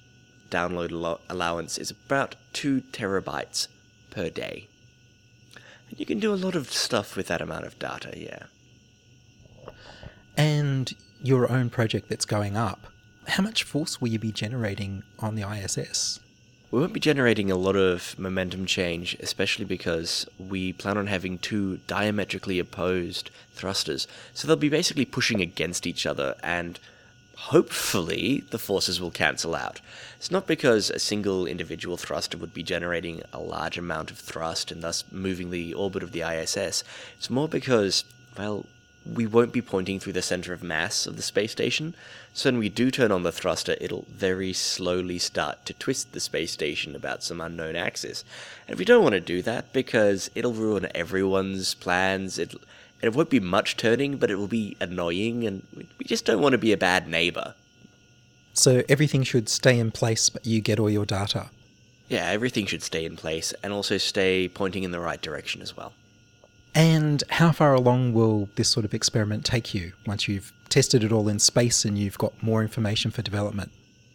download 0.50 0.90
allo- 0.90 1.20
allowance 1.28 1.78
is 1.78 1.90
about 1.90 2.36
2 2.52 2.82
terabytes 2.92 3.68
per 4.10 4.28
day. 4.28 4.68
And 5.88 6.00
you 6.00 6.06
can 6.06 6.18
do 6.18 6.32
a 6.32 6.36
lot 6.36 6.54
of 6.54 6.72
stuff 6.72 7.16
with 7.16 7.26
that 7.28 7.40
amount 7.40 7.64
of 7.64 7.78
data, 7.78 8.12
yeah. 8.16 8.44
And 10.36 10.94
your 11.22 11.50
own 11.50 11.70
project 11.70 12.08
that's 12.08 12.24
going 12.24 12.56
up, 12.56 12.86
how 13.28 13.42
much 13.42 13.62
force 13.62 14.00
will 14.00 14.08
you 14.08 14.18
be 14.18 14.32
generating 14.32 15.02
on 15.18 15.34
the 15.34 15.48
ISS? 15.48 16.20
We 16.72 16.80
won't 16.80 16.94
be 16.94 17.00
generating 17.00 17.50
a 17.50 17.56
lot 17.56 17.76
of 17.76 18.18
momentum 18.18 18.64
change, 18.64 19.14
especially 19.20 19.66
because 19.66 20.26
we 20.38 20.72
plan 20.72 20.96
on 20.96 21.06
having 21.06 21.36
two 21.36 21.80
diametrically 21.86 22.58
opposed 22.58 23.30
thrusters. 23.52 24.08
So 24.32 24.48
they'll 24.48 24.56
be 24.56 24.70
basically 24.70 25.04
pushing 25.04 25.42
against 25.42 25.86
each 25.86 26.06
other, 26.06 26.34
and 26.42 26.80
hopefully 27.36 28.44
the 28.48 28.58
forces 28.58 29.02
will 29.02 29.10
cancel 29.10 29.54
out. 29.54 29.82
It's 30.16 30.30
not 30.30 30.46
because 30.46 30.88
a 30.88 30.98
single 30.98 31.44
individual 31.44 31.98
thruster 31.98 32.38
would 32.38 32.54
be 32.54 32.62
generating 32.62 33.20
a 33.34 33.38
large 33.38 33.76
amount 33.76 34.10
of 34.10 34.16
thrust 34.16 34.72
and 34.72 34.82
thus 34.82 35.04
moving 35.12 35.50
the 35.50 35.74
orbit 35.74 36.02
of 36.02 36.12
the 36.12 36.22
ISS. 36.22 36.84
It's 37.18 37.28
more 37.28 37.48
because, 37.48 38.04
well, 38.38 38.64
we 39.04 39.26
won't 39.26 39.52
be 39.52 39.62
pointing 39.62 39.98
through 39.98 40.12
the 40.12 40.22
center 40.22 40.52
of 40.52 40.62
mass 40.62 41.06
of 41.06 41.16
the 41.16 41.22
space 41.22 41.52
station. 41.52 41.94
So 42.34 42.50
when 42.50 42.58
we 42.58 42.68
do 42.68 42.90
turn 42.90 43.12
on 43.12 43.24
the 43.24 43.32
thruster, 43.32 43.76
it'll 43.80 44.06
very 44.08 44.52
slowly 44.52 45.18
start 45.18 45.66
to 45.66 45.74
twist 45.74 46.12
the 46.12 46.20
space 46.20 46.52
station 46.52 46.94
about 46.94 47.22
some 47.22 47.40
unknown 47.40 47.76
axis. 47.76 48.24
And 48.68 48.78
we 48.78 48.84
don't 48.84 49.02
want 49.02 49.14
to 49.14 49.20
do 49.20 49.42
that 49.42 49.72
because 49.72 50.30
it'll 50.34 50.52
ruin 50.52 50.88
everyone's 50.94 51.74
plans. 51.74 52.38
It 52.38 52.54
it 53.02 53.14
won't 53.14 53.30
be 53.30 53.40
much 53.40 53.76
turning, 53.76 54.16
but 54.16 54.30
it 54.30 54.36
will 54.36 54.46
be 54.46 54.76
annoying, 54.80 55.44
and 55.44 55.66
we 55.98 56.04
just 56.04 56.24
don't 56.24 56.40
want 56.40 56.52
to 56.52 56.58
be 56.58 56.72
a 56.72 56.76
bad 56.76 57.08
neighbor. 57.08 57.54
So 58.54 58.82
everything 58.88 59.24
should 59.24 59.48
stay 59.48 59.78
in 59.78 59.90
place, 59.90 60.28
but 60.28 60.46
you 60.46 60.60
get 60.60 60.78
all 60.78 60.88
your 60.88 61.04
data. 61.04 61.50
Yeah, 62.08 62.26
everything 62.26 62.66
should 62.66 62.82
stay 62.82 63.04
in 63.04 63.16
place 63.16 63.52
and 63.62 63.72
also 63.72 63.98
stay 63.98 64.46
pointing 64.46 64.84
in 64.84 64.92
the 64.92 65.00
right 65.00 65.20
direction 65.20 65.62
as 65.62 65.76
well. 65.76 65.94
And 66.74 67.22
how 67.28 67.52
far 67.52 67.74
along 67.74 68.14
will 68.14 68.48
this 68.54 68.68
sort 68.68 68.84
of 68.84 68.94
experiment 68.94 69.44
take 69.44 69.74
you 69.74 69.92
once 70.06 70.26
you've 70.26 70.52
tested 70.68 71.04
it 71.04 71.12
all 71.12 71.28
in 71.28 71.38
space 71.38 71.84
and 71.84 71.98
you've 71.98 72.18
got 72.18 72.42
more 72.42 72.62
information 72.62 73.10
for 73.10 73.20
development? 73.20 73.70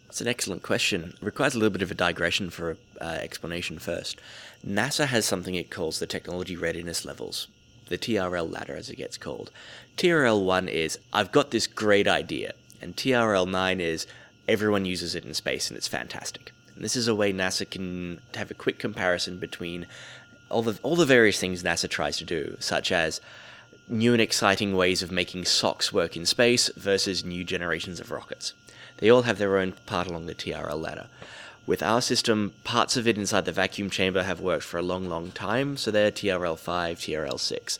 That's 0.06 0.20
an 0.20 0.28
excellent 0.28 0.62
question. 0.62 1.14
It 1.20 1.24
requires 1.24 1.54
a 1.54 1.58
little 1.58 1.72
bit 1.72 1.82
of 1.82 1.90
a 1.90 1.94
digression 1.94 2.50
for 2.50 2.76
uh, 3.00 3.04
explanation 3.04 3.78
first. 3.78 4.20
NASA 4.66 5.06
has 5.06 5.24
something 5.24 5.54
it 5.54 5.70
calls 5.70 5.98
the 5.98 6.06
technology 6.06 6.56
readiness 6.56 7.04
levels, 7.04 7.46
the 7.88 7.98
TRL 7.98 8.50
ladder 8.50 8.74
as 8.74 8.90
it 8.90 8.96
gets 8.96 9.16
called. 9.16 9.52
TRL 9.96 10.44
1 10.44 10.68
is, 10.68 10.98
I've 11.12 11.30
got 11.30 11.50
this 11.50 11.66
great 11.66 12.08
idea, 12.08 12.54
and 12.80 12.96
TRL 12.96 13.48
9 13.48 13.80
is, 13.80 14.06
everyone 14.48 14.84
uses 14.84 15.14
it 15.14 15.24
in 15.24 15.34
space 15.34 15.68
and 15.68 15.76
it's 15.76 15.86
fantastic. 15.86 16.52
And 16.74 16.84
this 16.84 16.96
is 16.96 17.06
a 17.06 17.14
way 17.14 17.32
NASA 17.32 17.68
can 17.68 18.20
have 18.34 18.50
a 18.50 18.54
quick 18.54 18.78
comparison 18.78 19.38
between 19.38 19.86
all 20.50 20.62
the 20.62 20.78
all 20.82 20.96
the 20.96 21.06
various 21.06 21.38
things 21.38 21.62
NASA 21.62 21.88
tries 21.88 22.16
to 22.18 22.24
do, 22.24 22.56
such 22.60 22.92
as 22.92 23.20
new 23.88 24.12
and 24.12 24.20
exciting 24.20 24.76
ways 24.76 25.02
of 25.02 25.10
making 25.10 25.44
socks 25.44 25.92
work 25.92 26.16
in 26.16 26.26
space 26.26 26.70
versus 26.76 27.24
new 27.24 27.44
generations 27.44 28.00
of 28.00 28.10
rockets. 28.10 28.52
They 28.98 29.10
all 29.10 29.22
have 29.22 29.38
their 29.38 29.56
own 29.56 29.72
part 29.86 30.06
along 30.06 30.26
the 30.26 30.34
TRL 30.34 30.80
ladder. 30.80 31.06
With 31.66 31.82
our 31.82 32.00
system, 32.00 32.54
parts 32.64 32.96
of 32.96 33.06
it 33.06 33.18
inside 33.18 33.44
the 33.44 33.52
vacuum 33.52 33.90
chamber 33.90 34.22
have 34.22 34.40
worked 34.40 34.64
for 34.64 34.78
a 34.78 34.82
long, 34.82 35.08
long 35.08 35.30
time, 35.32 35.76
so 35.76 35.90
they're 35.90 36.10
TRL 36.10 36.58
5, 36.58 36.98
TRL 36.98 37.38
6. 37.38 37.78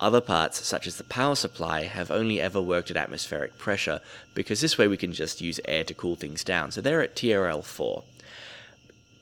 Other 0.00 0.20
parts, 0.20 0.64
such 0.66 0.86
as 0.86 0.96
the 0.96 1.04
power 1.04 1.34
supply, 1.34 1.84
have 1.84 2.10
only 2.10 2.40
ever 2.40 2.60
worked 2.60 2.90
at 2.90 2.96
atmospheric 2.96 3.56
pressure, 3.56 4.00
because 4.34 4.60
this 4.60 4.76
way 4.76 4.88
we 4.88 4.96
can 4.96 5.12
just 5.12 5.40
use 5.40 5.60
air 5.64 5.84
to 5.84 5.94
cool 5.94 6.16
things 6.16 6.44
down, 6.44 6.70
so 6.72 6.80
they're 6.80 7.02
at 7.02 7.16
TRL 7.16 7.64
4. 7.64 8.02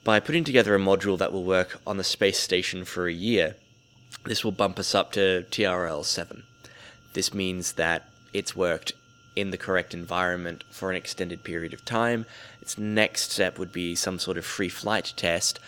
By 0.06 0.20
putting 0.20 0.44
together 0.44 0.72
a 0.72 0.78
module 0.78 1.18
that 1.18 1.32
will 1.32 1.42
work 1.42 1.80
on 1.84 1.96
the 1.96 2.04
space 2.04 2.38
station 2.38 2.84
for 2.84 3.08
a 3.08 3.12
year, 3.12 3.56
this 4.24 4.44
will 4.44 4.52
bump 4.52 4.78
us 4.78 4.94
up 4.94 5.10
to 5.14 5.44
TRL 5.50 6.04
7. 6.04 6.44
This 7.14 7.34
means 7.34 7.72
that 7.72 8.08
it's 8.32 8.54
worked 8.54 8.92
in 9.34 9.50
the 9.50 9.56
correct 9.56 9.94
environment 9.94 10.62
for 10.70 10.90
an 10.90 10.96
extended 10.96 11.42
period 11.42 11.74
of 11.74 11.84
time. 11.84 12.24
Its 12.62 12.78
next 12.78 13.32
step 13.32 13.58
would 13.58 13.72
be 13.72 13.96
some 13.96 14.20
sort 14.20 14.38
of 14.38 14.46
free 14.46 14.68
flight 14.68 15.12
test, 15.16 15.58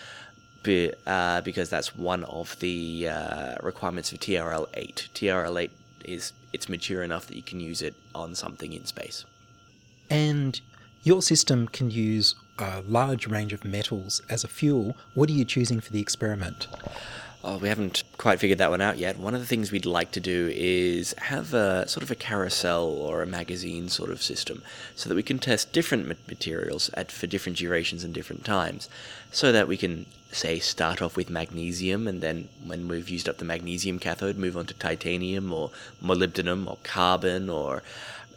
be, 0.63 0.93
uh, 1.05 1.41
because 1.41 1.69
that's 1.69 1.97
one 1.97 2.23
of 2.23 2.57
the 2.61 3.09
uh, 3.09 3.57
requirements 3.61 4.13
of 4.13 4.21
TRL 4.21 4.69
8. 4.73 5.09
TRL 5.15 5.63
8 5.63 5.71
is 6.05 6.33
it's 6.53 6.69
mature 6.69 7.03
enough 7.03 7.27
that 7.27 7.35
you 7.35 7.43
can 7.43 7.59
use 7.59 7.83
it 7.83 7.97
on 8.15 8.37
something 8.37 8.73
in 8.73 8.85
space. 8.85 9.25
And 10.09 10.61
your 11.03 11.23
system 11.23 11.67
can 11.67 11.91
use 11.91 12.37
a 12.59 12.83
large 12.87 13.27
range 13.27 13.53
of 13.53 13.65
metals 13.65 14.21
as 14.29 14.45
a 14.45 14.49
fuel. 14.49 14.97
What 15.15 15.29
are 15.31 15.35
you 15.35 15.45
choosing 15.45 15.81
for 15.81 15.93
the 15.93 16.01
experiment? 16.01 16.67
Oh, 17.45 17.57
we 17.57 17.69
haven't 17.69 18.03
quite 18.17 18.41
figured 18.41 18.59
that 18.59 18.71
one 18.71 18.81
out 18.81 18.99
yet. 18.99 19.17
One 19.17 19.33
of 19.33 19.41
the 19.41 19.47
things 19.47 19.71
we'd 19.71 19.87
like 19.87 20.11
to 20.13 20.21
do 20.21 20.53
is 20.53 21.15
have 21.19 21.55
a 21.55 21.87
sort 21.89 22.03
of 22.03 22.11
a 22.11 22.17
carousel 22.17 22.85
or 22.85 23.23
a 23.23 23.27
magazine 23.27 23.89
sort 23.89 24.11
of 24.11 24.21
system 24.21 24.63
so 24.97 25.09
that 25.09 25.15
we 25.15 25.23
can 25.23 25.39
test 25.39 25.73
different 25.73 26.09
materials 26.27 26.91
at 26.95 27.13
for 27.13 27.29
different 27.29 27.59
durations 27.59 28.03
and 28.03 28.13
different 28.13 28.45
times 28.45 28.89
so 29.31 29.53
that 29.53 29.69
we 29.69 29.77
can 29.77 30.07
say 30.33 30.59
start 30.59 31.01
off 31.01 31.17
with 31.17 31.31
magnesium 31.31 32.07
and 32.07 32.21
then 32.21 32.49
when 32.67 32.89
we've 32.89 33.09
used 33.09 33.29
up 33.29 33.39
the 33.39 33.45
magnesium 33.45 33.99
cathode 33.99 34.37
move 34.37 34.57
on 34.57 34.67
to 34.67 34.75
titanium 34.75 35.53
or 35.53 35.71
molybdenum 36.05 36.69
or 36.69 36.77
carbon 36.83 37.49
or 37.49 37.83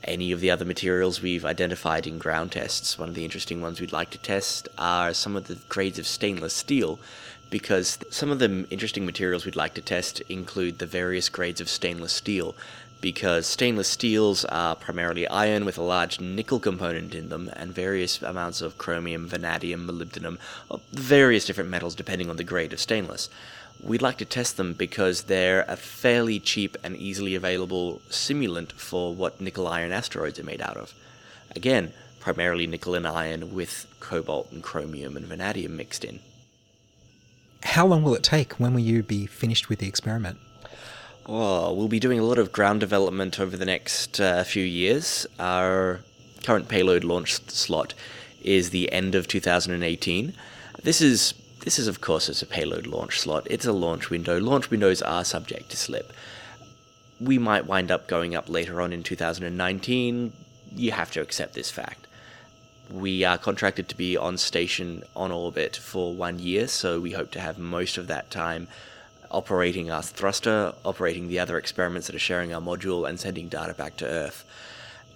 any 0.04 0.32
of 0.32 0.40
the 0.40 0.52
other 0.52 0.66
materials 0.66 1.22
we've 1.22 1.46
identified 1.46 2.08
in 2.08 2.18
ground 2.18 2.52
tests. 2.52 2.98
One 2.98 3.10
of 3.10 3.16
the 3.16 3.26
interesting 3.26 3.62
ones 3.62 3.80
we'd 3.80 3.92
like 3.92 4.10
to 4.12 4.18
test 4.18 4.68
are 4.78 5.14
some 5.14 5.36
of 5.36 5.48
the 5.48 5.58
grades 5.70 6.00
of 6.00 6.08
stainless 6.08 6.54
steel, 6.54 7.00
because 7.50 8.00
some 8.10 8.32
of 8.32 8.40
the 8.40 8.66
interesting 8.70 9.06
materials 9.06 9.46
we'd 9.46 9.56
like 9.56 9.74
to 9.76 9.82
test 9.82 10.22
include 10.22 10.80
the 10.80 10.86
various 10.86 11.30
grades 11.30 11.62
of 11.62 11.70
stainless 11.70 12.14
steel. 12.14 12.56
Because 13.02 13.48
stainless 13.48 13.88
steels 13.88 14.46
are 14.46 14.76
primarily 14.76 15.28
iron 15.28 15.66
with 15.66 15.78
a 15.78 15.84
large 15.84 16.22
nickel 16.22 16.60
component 16.60 17.16
in 17.16 17.30
them, 17.30 17.50
and 17.56 17.74
various 17.74 18.22
amounts 18.22 18.62
of 18.62 18.78
chromium, 18.78 19.28
vanadium, 19.28 19.88
molybdenum, 19.88 20.38
various 20.94 21.46
different 21.46 21.72
metals 21.72 21.96
depending 21.96 22.30
on 22.30 22.38
the 22.38 22.44
grade 22.44 22.74
of 22.74 22.80
stainless 22.80 23.28
we'd 23.84 24.02
like 24.02 24.18
to 24.18 24.26
test 24.26 24.58
them 24.58 24.74
because 24.74 25.24
they're 25.24 25.66
a 25.68 25.76
fairly 25.76 26.40
cheap 26.40 26.78
and 26.84 26.96
easily 26.98 27.36
available 27.36 28.02
simulant 28.10 28.72
for 28.74 29.14
what 29.14 29.42
nickel 29.42 29.68
iron 29.68 29.92
asteroids 29.92 30.40
are 30.40 30.44
made 30.44 30.62
out 30.62 30.78
of. 30.78 30.94
Again, 31.56 31.94
primarily 32.20 32.68
nickel 32.68 32.96
and 32.96 33.08
iron 33.08 33.54
with 33.54 33.88
cobalt 34.00 34.52
and 34.52 34.62
chromium 34.62 35.18
and 35.18 35.26
vanadium 35.26 35.76
mixed 35.76 36.06
in. 36.06 36.20
How 37.64 37.86
long 37.86 38.04
will 38.04 38.16
it 38.16 38.24
take? 38.24 38.54
When 38.54 38.74
will 38.74 38.82
you 38.82 39.04
be 39.04 39.26
finished 39.26 39.70
with 39.70 39.80
the 39.80 39.88
experiment? 39.88 40.40
Oh, 41.34 41.72
we'll 41.72 41.88
be 41.88 42.02
doing 42.02 42.20
a 42.20 42.26
lot 42.26 42.38
of 42.40 42.52
ground 42.52 42.82
development 42.82 43.40
over 43.40 43.56
the 43.56 43.64
next 43.64 44.20
uh, 44.20 44.44
few 44.44 44.66
years. 44.66 45.26
Our 45.40 46.02
current 46.44 46.68
payload 46.68 47.06
launch 47.06 47.36
slot 47.50 47.94
is 48.44 48.72
the 48.72 48.92
end 48.92 49.16
of 49.16 49.30
2018. 49.30 50.34
This 50.84 51.00
is 51.00 51.34
this 51.64 51.80
is, 51.80 51.88
of 51.88 52.02
course, 52.02 52.28
it's 52.28 52.42
a 52.42 52.46
payload 52.46 52.86
launch 52.86 53.22
slot. 53.22 53.48
It's 53.50 53.66
a 53.66 53.72
launch 53.72 54.10
window. 54.10 54.42
Launch 54.42 54.70
windows 54.70 55.02
are 55.02 55.24
subject 55.24 55.70
to 55.70 55.78
slip. 55.78 56.12
We 57.22 57.38
might 57.38 57.66
wind 57.66 57.92
up 57.92 58.10
going 58.10 58.36
up 58.36 58.50
later 58.50 58.82
on 58.82 58.92
in 58.92 59.02
2019. 59.02 60.34
You 60.76 60.92
have 60.92 61.12
to 61.12 61.22
accept 61.22 61.54
this 61.54 61.72
fact. 61.72 62.08
We 62.90 63.24
are 63.24 63.38
contracted 63.38 63.88
to 63.88 63.96
be 63.96 64.18
on 64.18 64.38
station 64.38 65.04
on 65.16 65.32
orbit 65.32 65.78
for 65.78 66.14
one 66.14 66.40
year, 66.40 66.68
so 66.68 67.00
we 67.00 67.12
hope 67.12 67.32
to 67.32 67.40
have 67.40 67.58
most 67.58 67.98
of 67.98 68.08
that 68.08 68.32
time 68.32 68.68
operating 69.32 69.90
our 69.90 70.04
thruster, 70.04 70.74
operating 70.86 71.28
the 71.28 71.40
other 71.40 71.58
experiments 71.58 72.08
that 72.08 72.16
are 72.16 72.20
sharing 72.20 72.54
our 72.54 72.62
module, 72.62 73.08
and 73.08 73.20
sending 73.20 73.48
data 73.48 73.74
back 73.74 73.98
to 73.98 74.06
Earth. 74.06 74.46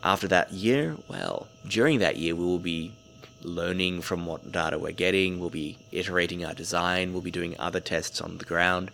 After 0.03 0.27
that 0.27 0.51
year, 0.51 0.95
well, 1.07 1.47
during 1.67 1.99
that 1.99 2.17
year, 2.17 2.35
we 2.35 2.45
will 2.45 2.59
be 2.59 2.93
learning 3.41 4.01
from 4.01 4.25
what 4.25 4.51
data 4.51 4.79
we're 4.79 4.91
getting, 4.91 5.39
we'll 5.39 5.49
be 5.49 5.77
iterating 5.91 6.43
our 6.43 6.53
design, 6.53 7.13
we'll 7.13 7.21
be 7.21 7.31
doing 7.31 7.55
other 7.59 7.79
tests 7.79 8.21
on 8.21 8.37
the 8.37 8.45
ground, 8.45 8.91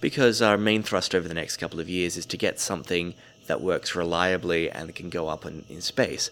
because 0.00 0.40
our 0.40 0.56
main 0.56 0.82
thrust 0.82 1.14
over 1.14 1.28
the 1.28 1.34
next 1.34 1.58
couple 1.58 1.80
of 1.80 1.88
years 1.88 2.16
is 2.16 2.26
to 2.26 2.36
get 2.36 2.58
something 2.58 3.14
that 3.46 3.60
works 3.60 3.94
reliably 3.94 4.70
and 4.70 4.94
can 4.94 5.10
go 5.10 5.28
up 5.28 5.44
in, 5.44 5.64
in 5.68 5.80
space. 5.80 6.30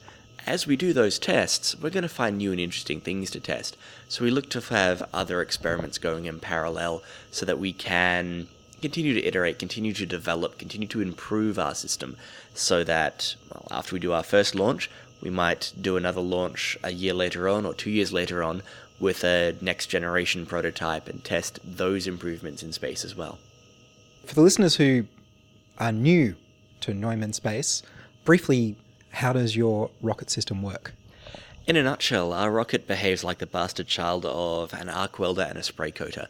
As 0.49 0.67
we 0.67 0.77
do 0.77 0.95
those 0.95 1.19
tests, 1.19 1.77
we're 1.79 1.91
going 1.91 2.05
to 2.05 2.09
find 2.09 2.39
new 2.39 2.53
and 2.53 2.59
interesting 2.59 3.03
things 3.03 3.31
to 3.33 3.39
test. 3.39 3.77
So 4.09 4.25
we 4.25 4.31
look 4.31 4.49
to 4.49 4.63
have 4.63 5.07
other 5.13 5.43
experiments 5.43 5.99
going 5.99 6.25
in 6.25 6.41
parallel 6.41 7.03
so 7.31 7.45
that 7.45 7.59
we 7.59 7.75
can 7.75 8.49
continue 8.81 9.13
to 9.13 9.23
iterate, 9.27 9.59
continue 9.59 9.93
to 9.93 10.07
develop, 10.07 10.57
continue 10.57 10.89
to 10.89 11.03
improve 11.03 11.59
our 11.59 11.75
system 11.75 12.17
so 12.55 12.83
that 12.83 13.35
well, 13.53 13.69
after 13.71 13.95
we 13.95 14.01
do 14.01 14.15
our 14.15 14.23
first 14.23 14.55
launch, 14.55 14.91
we 15.21 15.29
might 15.29 15.75
do 15.79 15.99
another 15.99 16.23
launch 16.23 16.79
a 16.83 16.93
year 16.93 17.13
later 17.13 17.47
on 17.47 17.67
or 17.67 17.75
two 17.75 17.91
years 17.91 18.11
later 18.11 18.43
on 18.43 18.63
with 18.99 19.25
a 19.25 19.55
next 19.61 19.89
generation 19.89 20.47
prototype 20.47 21.11
and 21.11 21.23
test 21.23 21.59
those 21.63 22.07
improvements 22.07 22.63
in 22.63 22.73
space 22.73 23.05
as 23.05 23.15
well. 23.15 23.39
For 24.25 24.35
the 24.35 24.41
listeners 24.41 24.77
who 24.77 25.09
are 25.77 25.93
new 25.93 26.37
to 26.81 26.95
Neumann 26.95 27.35
Space, 27.35 27.83
briefly, 28.25 28.77
how 29.11 29.33
does 29.33 29.57
your 29.57 29.91
rocket 30.01 30.31
system 30.31 30.63
work? 30.63 30.93
In 31.67 31.77
a 31.77 31.83
nutshell, 31.83 32.33
our 32.33 32.51
rocket 32.51 32.87
behaves 32.87 33.23
like 33.23 33.39
the 33.39 33.47
bastard 33.47 33.89
child 33.89 34.25
of 34.25 34.73
an 34.73 34.89
arc 34.89 35.19
welder 35.19 35.43
and 35.43 35.59
a 35.59 35.63
spray 35.63 35.91
coater. 35.91 36.29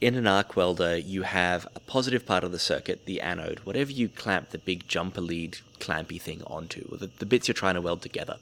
In 0.00 0.14
an 0.16 0.26
arc 0.26 0.56
welder, 0.56 0.96
you 0.98 1.22
have 1.22 1.66
a 1.74 1.80
positive 1.80 2.26
part 2.26 2.44
of 2.44 2.52
the 2.52 2.58
circuit, 2.58 3.06
the 3.06 3.22
anode, 3.22 3.60
whatever 3.60 3.90
you 3.90 4.10
clamp 4.10 4.50
the 4.50 4.58
big 4.58 4.86
jumper 4.86 5.22
lead 5.22 5.58
clampy 5.80 6.20
thing 6.20 6.42
onto, 6.46 6.86
or 6.92 6.98
the, 6.98 7.06
the 7.18 7.24
bits 7.24 7.48
you're 7.48 7.54
trying 7.54 7.76
to 7.76 7.80
weld 7.80 8.02
together. 8.02 8.36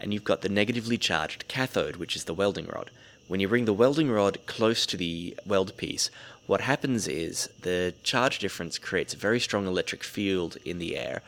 And 0.00 0.12
you've 0.12 0.24
got 0.24 0.40
the 0.40 0.48
negatively 0.48 0.98
charged 0.98 1.46
cathode, 1.46 1.96
which 1.96 2.16
is 2.16 2.24
the 2.24 2.34
welding 2.34 2.66
rod. 2.66 2.90
When 3.28 3.38
you 3.38 3.46
bring 3.46 3.64
the 3.64 3.72
welding 3.72 4.10
rod 4.10 4.38
close 4.46 4.86
to 4.86 4.96
the 4.96 5.36
weld 5.46 5.76
piece, 5.76 6.10
what 6.46 6.62
happens 6.62 7.06
is 7.06 7.48
the 7.60 7.94
charge 8.02 8.38
difference 8.38 8.78
creates 8.78 9.14
a 9.14 9.18
very 9.18 9.38
strong 9.38 9.66
electric 9.66 10.02
field 10.02 10.56
in 10.64 10.78
the 10.78 10.96
air, 10.96 11.22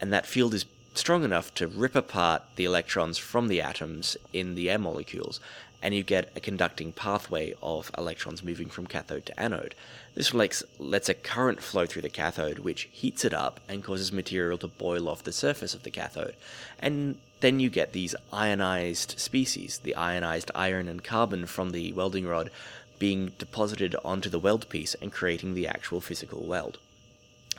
and 0.00 0.12
that 0.12 0.26
field 0.26 0.54
is 0.54 0.64
strong 1.00 1.24
enough 1.24 1.54
to 1.54 1.66
rip 1.66 1.94
apart 1.94 2.42
the 2.56 2.64
electrons 2.64 3.18
from 3.18 3.48
the 3.48 3.60
atoms 3.60 4.16
in 4.32 4.54
the 4.54 4.70
air 4.70 4.78
molecules, 4.78 5.40
and 5.82 5.94
you 5.94 6.02
get 6.02 6.32
a 6.34 6.40
conducting 6.40 6.92
pathway 6.92 7.54
of 7.62 7.90
electrons 7.96 8.42
moving 8.42 8.68
from 8.68 8.86
cathode 8.86 9.26
to 9.26 9.38
anode. 9.38 9.74
This 10.14 10.32
lets, 10.32 10.62
lets 10.78 11.08
a 11.08 11.14
current 11.14 11.62
flow 11.62 11.86
through 11.86 12.02
the 12.02 12.08
cathode, 12.08 12.60
which 12.60 12.88
heats 12.90 13.24
it 13.24 13.34
up 13.34 13.60
and 13.68 13.84
causes 13.84 14.10
material 14.10 14.58
to 14.58 14.68
boil 14.68 15.08
off 15.08 15.22
the 15.22 15.32
surface 15.32 15.74
of 15.74 15.82
the 15.82 15.90
cathode. 15.90 16.34
And 16.78 17.18
then 17.40 17.60
you 17.60 17.68
get 17.68 17.92
these 17.92 18.14
ionized 18.32 19.18
species, 19.18 19.78
the 19.78 19.94
ionized 19.94 20.50
iron 20.54 20.88
and 20.88 21.04
carbon 21.04 21.46
from 21.46 21.70
the 21.70 21.92
welding 21.92 22.26
rod 22.26 22.50
being 22.98 23.32
deposited 23.38 23.94
onto 24.04 24.30
the 24.30 24.38
weld 24.38 24.68
piece 24.68 24.94
and 25.02 25.12
creating 25.12 25.54
the 25.54 25.68
actual 25.68 26.00
physical 26.00 26.46
weld. 26.46 26.78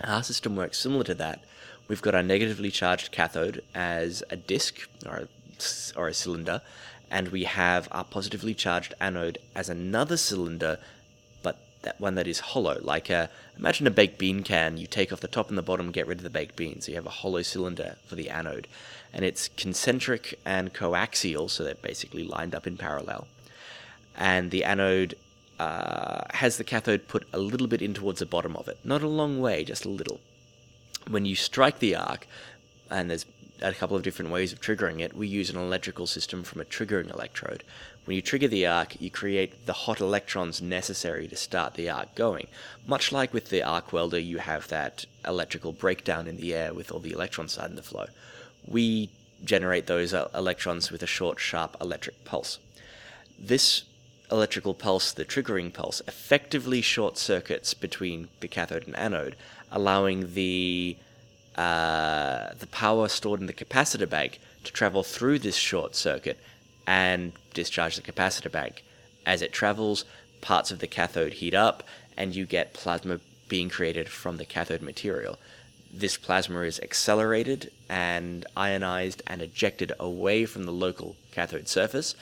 Our 0.03 0.23
system 0.23 0.55
works 0.55 0.79
similar 0.79 1.03
to 1.05 1.15
that. 1.15 1.43
We've 1.87 2.01
got 2.01 2.15
our 2.15 2.23
negatively 2.23 2.69
charged 2.69 3.11
cathode 3.11 3.63
as 3.73 4.21
a 4.29 4.35
disc 4.35 4.87
or 5.05 5.15
a, 5.15 5.27
or 5.95 6.07
a 6.09 6.13
cylinder, 6.13 6.61
and 7.09 7.29
we 7.29 7.45
have 7.45 7.87
our 7.91 8.03
positively 8.03 8.53
charged 8.53 8.93
anode 8.99 9.37
as 9.55 9.69
another 9.69 10.17
cylinder, 10.17 10.79
but 11.41 11.59
that 11.83 12.01
one 12.01 12.15
that 12.15 12.27
is 12.27 12.39
hollow. 12.39 12.79
Like 12.81 13.09
a, 13.09 13.29
imagine 13.57 13.87
a 13.87 13.91
baked 13.91 14.17
bean 14.17 14.43
can. 14.43 14.77
You 14.77 14.85
take 14.85 15.13
off 15.13 15.21
the 15.21 15.29
top 15.29 15.47
and 15.47 15.57
the 15.57 15.61
bottom, 15.61 15.91
get 15.91 16.07
rid 16.07 16.17
of 16.17 16.23
the 16.23 16.29
baked 16.29 16.57
bean, 16.57 16.81
so 16.81 16.91
you 16.91 16.95
have 16.97 17.05
a 17.05 17.09
hollow 17.09 17.41
cylinder 17.41 17.95
for 18.05 18.15
the 18.15 18.29
anode, 18.29 18.67
and 19.13 19.23
it's 19.23 19.47
concentric 19.55 20.37
and 20.45 20.73
coaxial, 20.73 21.49
so 21.49 21.63
they're 21.63 21.75
basically 21.75 22.25
lined 22.25 22.53
up 22.53 22.67
in 22.67 22.75
parallel. 22.75 23.27
And 24.17 24.51
the 24.51 24.65
anode 24.65 25.15
uh, 25.57 26.23
has 26.31 26.57
the 26.57 26.65
cathode 26.65 27.07
put 27.07 27.25
a 27.31 27.39
little 27.39 27.67
bit 27.67 27.81
in 27.81 27.93
towards 27.93 28.19
the 28.19 28.25
bottom 28.25 28.57
of 28.57 28.67
it. 28.67 28.77
Not 28.83 29.01
a 29.03 29.07
long 29.07 29.39
way, 29.39 29.63
just 29.63 29.85
a 29.85 29.89
little. 29.89 30.19
When 31.09 31.25
you 31.25 31.35
strike 31.35 31.79
the 31.79 31.95
arc, 31.95 32.27
and 32.89 33.09
there's 33.09 33.25
a 33.61 33.73
couple 33.73 33.97
of 33.97 34.03
different 34.03 34.31
ways 34.31 34.53
of 34.53 34.61
triggering 34.61 34.99
it, 34.99 35.15
we 35.15 35.27
use 35.27 35.49
an 35.49 35.57
electrical 35.57 36.07
system 36.07 36.43
from 36.43 36.61
a 36.61 36.65
triggering 36.65 37.11
electrode. 37.11 37.63
When 38.05 38.15
you 38.15 38.21
trigger 38.21 38.47
the 38.47 38.65
arc, 38.65 39.01
you 39.01 39.09
create 39.09 39.65
the 39.65 39.73
hot 39.73 39.99
electrons 39.99 40.61
necessary 40.61 41.27
to 41.27 41.35
start 41.35 41.73
the 41.73 41.89
arc 41.89 42.15
going. 42.15 42.47
Much 42.85 43.11
like 43.11 43.33
with 43.33 43.49
the 43.49 43.63
arc 43.63 43.91
welder, 43.91 44.19
you 44.19 44.37
have 44.37 44.67
that 44.69 45.05
electrical 45.25 45.71
breakdown 45.71 46.27
in 46.27 46.37
the 46.37 46.53
air 46.53 46.73
with 46.73 46.91
all 46.91 46.99
the 46.99 47.11
electrons 47.11 47.53
starting 47.53 47.75
to 47.75 47.83
flow. 47.83 48.05
We 48.65 49.09
generate 49.43 49.87
those 49.87 50.13
uh, 50.13 50.29
electrons 50.33 50.91
with 50.91 51.03
a 51.03 51.07
short, 51.07 51.39
sharp 51.39 51.75
electric 51.81 52.23
pulse. 52.25 52.59
This 53.39 53.83
electrical 54.31 54.73
pulse, 54.73 55.11
the 55.11 55.25
triggering 55.25 55.73
pulse, 55.73 56.01
effectively 56.07 56.81
short 56.81 57.17
circuits 57.17 57.73
between 57.73 58.27
the 58.39 58.47
cathode 58.47 58.85
and 58.87 58.95
anode, 58.95 59.35
allowing 59.71 60.33
the 60.33 60.97
uh, 61.55 62.53
the 62.59 62.67
power 62.67 63.07
stored 63.07 63.39
in 63.39 63.47
the 63.47 63.53
capacitor 63.53 64.07
bank 64.07 64.39
to 64.63 64.71
travel 64.71 65.01
through 65.01 65.39
this 65.39 65.55
short 65.55 65.95
circuit 65.95 66.37
and 66.85 67.33
discharge 67.53 67.95
the 67.95 68.01
capacitor 68.01 68.51
bank. 68.51 68.83
As 69.25 69.41
it 69.41 69.51
travels, 69.51 70.05
parts 70.41 70.69
of 70.69 70.79
the 70.79 70.87
cathode 70.87 71.33
heat 71.33 71.55
up, 71.55 71.83
and 72.15 72.35
you 72.35 72.45
get 72.45 72.73
plasma 72.73 73.19
being 73.49 73.69
created 73.69 74.07
from 74.07 74.37
the 74.37 74.45
cathode 74.45 74.81
material. 74.81 75.39
This 75.91 76.17
plasma 76.17 76.61
is 76.61 76.79
accelerated 76.79 77.71
and 77.89 78.45
ionized 78.55 79.23
and 79.25 79.41
ejected 79.41 79.91
away 79.99 80.45
from 80.45 80.65
the 80.65 80.71
local 80.71 81.15
cathode 81.31 81.67
surface 81.67 82.15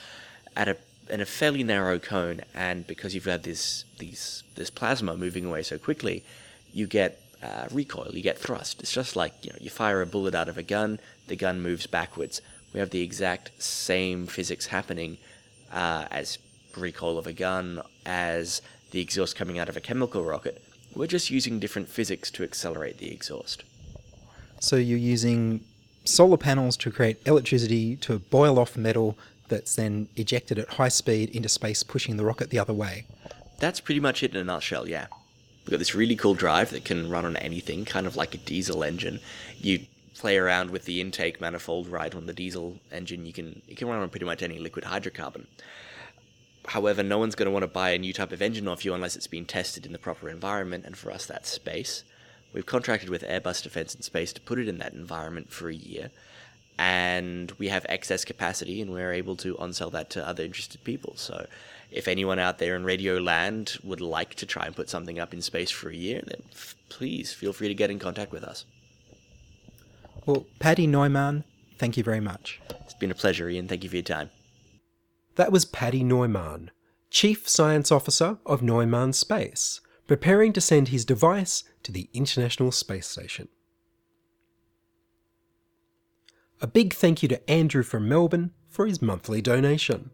at 0.56 0.68
a 0.68 0.76
in 1.08 1.20
a 1.20 1.26
fairly 1.26 1.62
narrow 1.62 1.98
cone, 1.98 2.40
and 2.54 2.86
because 2.86 3.14
you've 3.14 3.24
had 3.24 3.42
this 3.42 3.84
these 3.98 4.42
this 4.54 4.70
plasma 4.70 5.16
moving 5.16 5.44
away 5.44 5.62
so 5.62 5.78
quickly, 5.78 6.24
you 6.72 6.86
get 6.86 7.20
uh, 7.42 7.66
recoil, 7.70 8.10
you 8.12 8.22
get 8.22 8.38
thrust. 8.38 8.80
It's 8.80 8.92
just 8.92 9.16
like 9.16 9.32
you 9.42 9.50
know 9.50 9.58
you 9.60 9.70
fire 9.70 10.02
a 10.02 10.06
bullet 10.06 10.34
out 10.34 10.48
of 10.48 10.58
a 10.58 10.62
gun, 10.62 10.98
the 11.26 11.36
gun 11.36 11.60
moves 11.60 11.86
backwards. 11.86 12.40
We 12.72 12.80
have 12.80 12.90
the 12.90 13.02
exact 13.02 13.62
same 13.62 14.26
physics 14.26 14.66
happening 14.66 15.18
uh, 15.72 16.06
as 16.10 16.38
recoil 16.76 17.18
of 17.18 17.26
a 17.26 17.32
gun, 17.32 17.80
as 18.04 18.60
the 18.90 19.00
exhaust 19.00 19.36
coming 19.36 19.58
out 19.58 19.68
of 19.68 19.76
a 19.76 19.80
chemical 19.80 20.24
rocket. 20.24 20.62
We're 20.94 21.06
just 21.06 21.30
using 21.30 21.58
different 21.58 21.88
physics 21.88 22.30
to 22.32 22.42
accelerate 22.42 22.98
the 22.98 23.10
exhaust. 23.10 23.64
So 24.60 24.76
you're 24.76 24.98
using 24.98 25.60
solar 26.04 26.36
panels 26.36 26.76
to 26.78 26.90
create 26.90 27.18
electricity 27.26 27.96
to 27.96 28.18
boil 28.18 28.58
off 28.58 28.76
metal 28.76 29.18
that's 29.48 29.74
then 29.74 30.08
ejected 30.16 30.58
at 30.58 30.70
high 30.70 30.88
speed 30.88 31.30
into 31.30 31.48
space, 31.48 31.82
pushing 31.82 32.16
the 32.16 32.24
rocket 32.24 32.50
the 32.50 32.58
other 32.58 32.72
way. 32.72 33.06
That's 33.58 33.80
pretty 33.80 34.00
much 34.00 34.22
it 34.22 34.32
in 34.32 34.36
a 34.36 34.44
nutshell, 34.44 34.88
yeah. 34.88 35.06
We've 35.64 35.72
got 35.72 35.78
this 35.78 35.94
really 35.94 36.16
cool 36.16 36.34
drive 36.34 36.70
that 36.70 36.84
can 36.84 37.10
run 37.10 37.24
on 37.24 37.36
anything, 37.36 37.84
kind 37.84 38.06
of 38.06 38.16
like 38.16 38.34
a 38.34 38.38
diesel 38.38 38.84
engine. 38.84 39.20
You 39.58 39.86
play 40.14 40.36
around 40.36 40.70
with 40.70 40.84
the 40.84 41.00
intake 41.00 41.40
manifold 41.40 41.88
right 41.88 42.14
on 42.14 42.26
the 42.26 42.32
diesel 42.32 42.78
engine, 42.90 43.26
you 43.26 43.32
can 43.32 43.62
you 43.66 43.76
can 43.76 43.88
run 43.88 44.00
on 44.00 44.08
pretty 44.08 44.26
much 44.26 44.42
any 44.42 44.58
liquid 44.58 44.84
hydrocarbon. 44.84 45.46
However, 46.68 47.02
no 47.02 47.18
one's 47.18 47.34
going 47.34 47.46
to 47.46 47.52
want 47.52 47.62
to 47.62 47.68
buy 47.68 47.90
a 47.90 47.98
new 47.98 48.12
type 48.12 48.32
of 48.32 48.42
engine 48.42 48.66
off 48.66 48.84
you 48.84 48.92
unless 48.92 49.14
it's 49.14 49.28
been 49.28 49.44
tested 49.44 49.86
in 49.86 49.92
the 49.92 49.98
proper 49.98 50.28
environment, 50.28 50.84
and 50.84 50.96
for 50.96 51.10
us, 51.10 51.26
that's 51.26 51.48
space. 51.48 52.02
We've 52.52 52.66
contracted 52.66 53.08
with 53.08 53.22
Airbus 53.22 53.62
Defence 53.62 53.94
and 53.94 54.02
Space 54.02 54.32
to 54.32 54.40
put 54.40 54.58
it 54.58 54.68
in 54.68 54.78
that 54.78 54.94
environment 54.94 55.52
for 55.52 55.68
a 55.68 55.74
year, 55.74 56.10
and 56.78 57.52
we 57.52 57.68
have 57.68 57.86
excess 57.88 58.24
capacity 58.24 58.82
and 58.82 58.90
we're 58.90 59.12
able 59.12 59.36
to 59.36 59.56
on-sell 59.58 59.90
that 59.90 60.10
to 60.10 60.26
other 60.26 60.44
interested 60.44 60.82
people. 60.84 61.14
So 61.16 61.46
if 61.90 62.08
anyone 62.08 62.38
out 62.38 62.58
there 62.58 62.76
in 62.76 62.84
radio 62.84 63.18
land 63.18 63.78
would 63.82 64.00
like 64.00 64.34
to 64.36 64.46
try 64.46 64.66
and 64.66 64.76
put 64.76 64.90
something 64.90 65.18
up 65.18 65.32
in 65.32 65.40
space 65.40 65.70
for 65.70 65.88
a 65.88 65.96
year, 65.96 66.22
then 66.26 66.42
f- 66.52 66.76
please 66.88 67.32
feel 67.32 67.52
free 67.52 67.68
to 67.68 67.74
get 67.74 67.90
in 67.90 67.98
contact 67.98 68.32
with 68.32 68.44
us. 68.44 68.64
Well, 70.26 70.46
Paddy 70.58 70.86
Neumann, 70.86 71.44
thank 71.78 71.96
you 71.96 72.02
very 72.02 72.20
much. 72.20 72.60
It's 72.80 72.94
been 72.94 73.10
a 73.10 73.14
pleasure, 73.14 73.48
Ian. 73.48 73.68
Thank 73.68 73.84
you 73.84 73.90
for 73.90 73.96
your 73.96 74.02
time. 74.02 74.30
That 75.36 75.52
was 75.52 75.64
Paddy 75.64 76.02
Neumann, 76.02 76.70
Chief 77.10 77.48
Science 77.48 77.92
Officer 77.92 78.38
of 78.44 78.62
Neumann 78.62 79.12
Space, 79.12 79.80
preparing 80.06 80.52
to 80.52 80.60
send 80.60 80.88
his 80.88 81.04
device 81.04 81.62
to 81.84 81.92
the 81.92 82.08
International 82.12 82.72
Space 82.72 83.06
Station. 83.06 83.48
A 86.58 86.66
big 86.66 86.94
thank 86.94 87.22
you 87.22 87.28
to 87.28 87.50
Andrew 87.50 87.82
from 87.82 88.08
Melbourne 88.08 88.50
for 88.70 88.86
his 88.86 89.02
monthly 89.02 89.42
donation. 89.42 90.08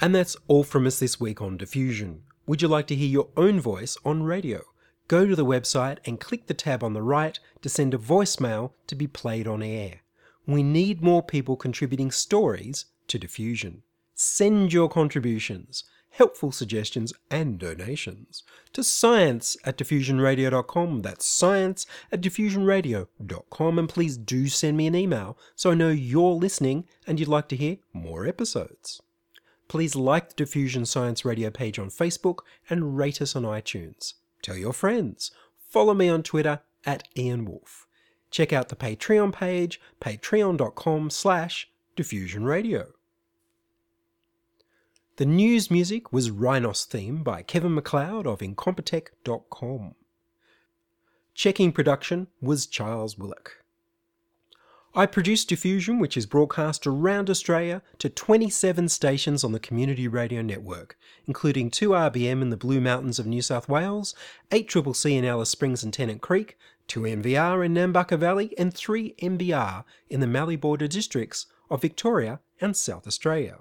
And 0.00 0.14
that's 0.14 0.36
all 0.46 0.62
from 0.62 0.86
us 0.86 1.00
this 1.00 1.18
week 1.18 1.42
on 1.42 1.56
Diffusion. 1.56 2.22
Would 2.46 2.62
you 2.62 2.68
like 2.68 2.86
to 2.86 2.94
hear 2.94 3.08
your 3.08 3.30
own 3.36 3.60
voice 3.60 3.96
on 4.04 4.22
radio? 4.22 4.62
Go 5.08 5.26
to 5.26 5.34
the 5.34 5.44
website 5.44 5.98
and 6.04 6.20
click 6.20 6.46
the 6.46 6.54
tab 6.54 6.84
on 6.84 6.92
the 6.92 7.02
right 7.02 7.36
to 7.62 7.68
send 7.68 7.94
a 7.94 7.98
voicemail 7.98 8.70
to 8.86 8.94
be 8.94 9.08
played 9.08 9.48
on 9.48 9.60
air. 9.60 10.02
We 10.46 10.62
need 10.62 11.02
more 11.02 11.22
people 11.22 11.56
contributing 11.56 12.12
stories 12.12 12.84
to 13.08 13.18
Diffusion. 13.18 13.82
Send 14.14 14.72
your 14.72 14.88
contributions, 14.88 15.82
helpful 16.12 16.52
suggestions, 16.52 17.12
and 17.30 17.58
donations 17.58 18.42
to 18.72 18.82
science 18.84 19.56
at 19.64 19.76
diffusionradio.com. 19.76 21.02
That's 21.02 21.26
science 21.26 21.86
at 22.10 22.20
diffusionradio.com. 22.20 23.78
And 23.78 23.88
please 23.88 24.16
do 24.16 24.48
send 24.48 24.76
me 24.76 24.86
an 24.86 24.94
email 24.94 25.36
so 25.56 25.70
I 25.70 25.74
know 25.74 25.90
you're 25.90 26.34
listening 26.34 26.84
and 27.06 27.18
you'd 27.18 27.28
like 27.28 27.48
to 27.48 27.56
hear 27.56 27.78
more 27.92 28.26
episodes. 28.26 29.00
please 29.68 29.94
like 29.96 30.28
the 30.28 30.34
Diffusion 30.34 30.84
Science 30.84 31.24
Radio 31.24 31.48
page 31.48 31.78
on 31.78 31.88
Facebook 31.88 32.40
and 32.68 32.98
rate 32.98 33.22
us 33.22 33.34
on 33.34 33.44
iTunes. 33.44 34.14
Tell 34.42 34.56
your 34.56 34.74
friends. 34.74 35.30
Follow 35.56 35.94
me 35.94 36.10
on 36.10 36.22
Twitter 36.22 36.60
at 36.84 37.08
Ian 37.16 37.46
Wolfe. 37.46 37.86
Check 38.30 38.52
out 38.52 38.68
the 38.68 38.76
Patreon 38.76 39.32
page, 39.32 39.80
patreon.com 39.98 41.08
slash 41.08 41.70
diffusionradio. 41.96 42.88
The 45.16 45.26
news 45.26 45.70
music 45.70 46.10
was 46.10 46.30
Rhinos 46.30 46.86
theme 46.86 47.22
by 47.22 47.42
Kevin 47.42 47.76
McLeod 47.76 48.24
of 48.24 48.38
Incompetech.com. 48.38 49.94
Checking 51.34 51.70
production 51.70 52.28
was 52.40 52.66
Charles 52.66 53.18
Willock. 53.18 53.62
I 54.94 55.04
produce 55.04 55.44
Diffusion, 55.44 55.98
which 55.98 56.16
is 56.16 56.24
broadcast 56.24 56.86
around 56.86 57.28
Australia 57.28 57.82
to 57.98 58.08
27 58.08 58.88
stations 58.88 59.44
on 59.44 59.52
the 59.52 59.60
Community 59.60 60.08
Radio 60.08 60.40
Network, 60.40 60.96
including 61.26 61.70
2RBM 61.70 62.40
in 62.40 62.48
the 62.48 62.56
Blue 62.56 62.80
Mountains 62.80 63.18
of 63.18 63.26
New 63.26 63.42
South 63.42 63.68
Wales, 63.68 64.14
8CCC 64.50 65.18
in 65.18 65.26
Alice 65.26 65.50
Springs 65.50 65.84
and 65.84 65.92
Tennant 65.92 66.22
Creek, 66.22 66.56
2MVR 66.88 67.66
in 67.66 67.74
Nambucca 67.74 68.18
Valley, 68.18 68.54
and 68.56 68.74
3MBR 68.74 69.84
in 70.08 70.20
the 70.20 70.26
Mallee 70.26 70.56
Border 70.56 70.88
districts 70.88 71.46
of 71.70 71.82
Victoria 71.82 72.40
and 72.62 72.74
South 72.74 73.06
Australia. 73.06 73.58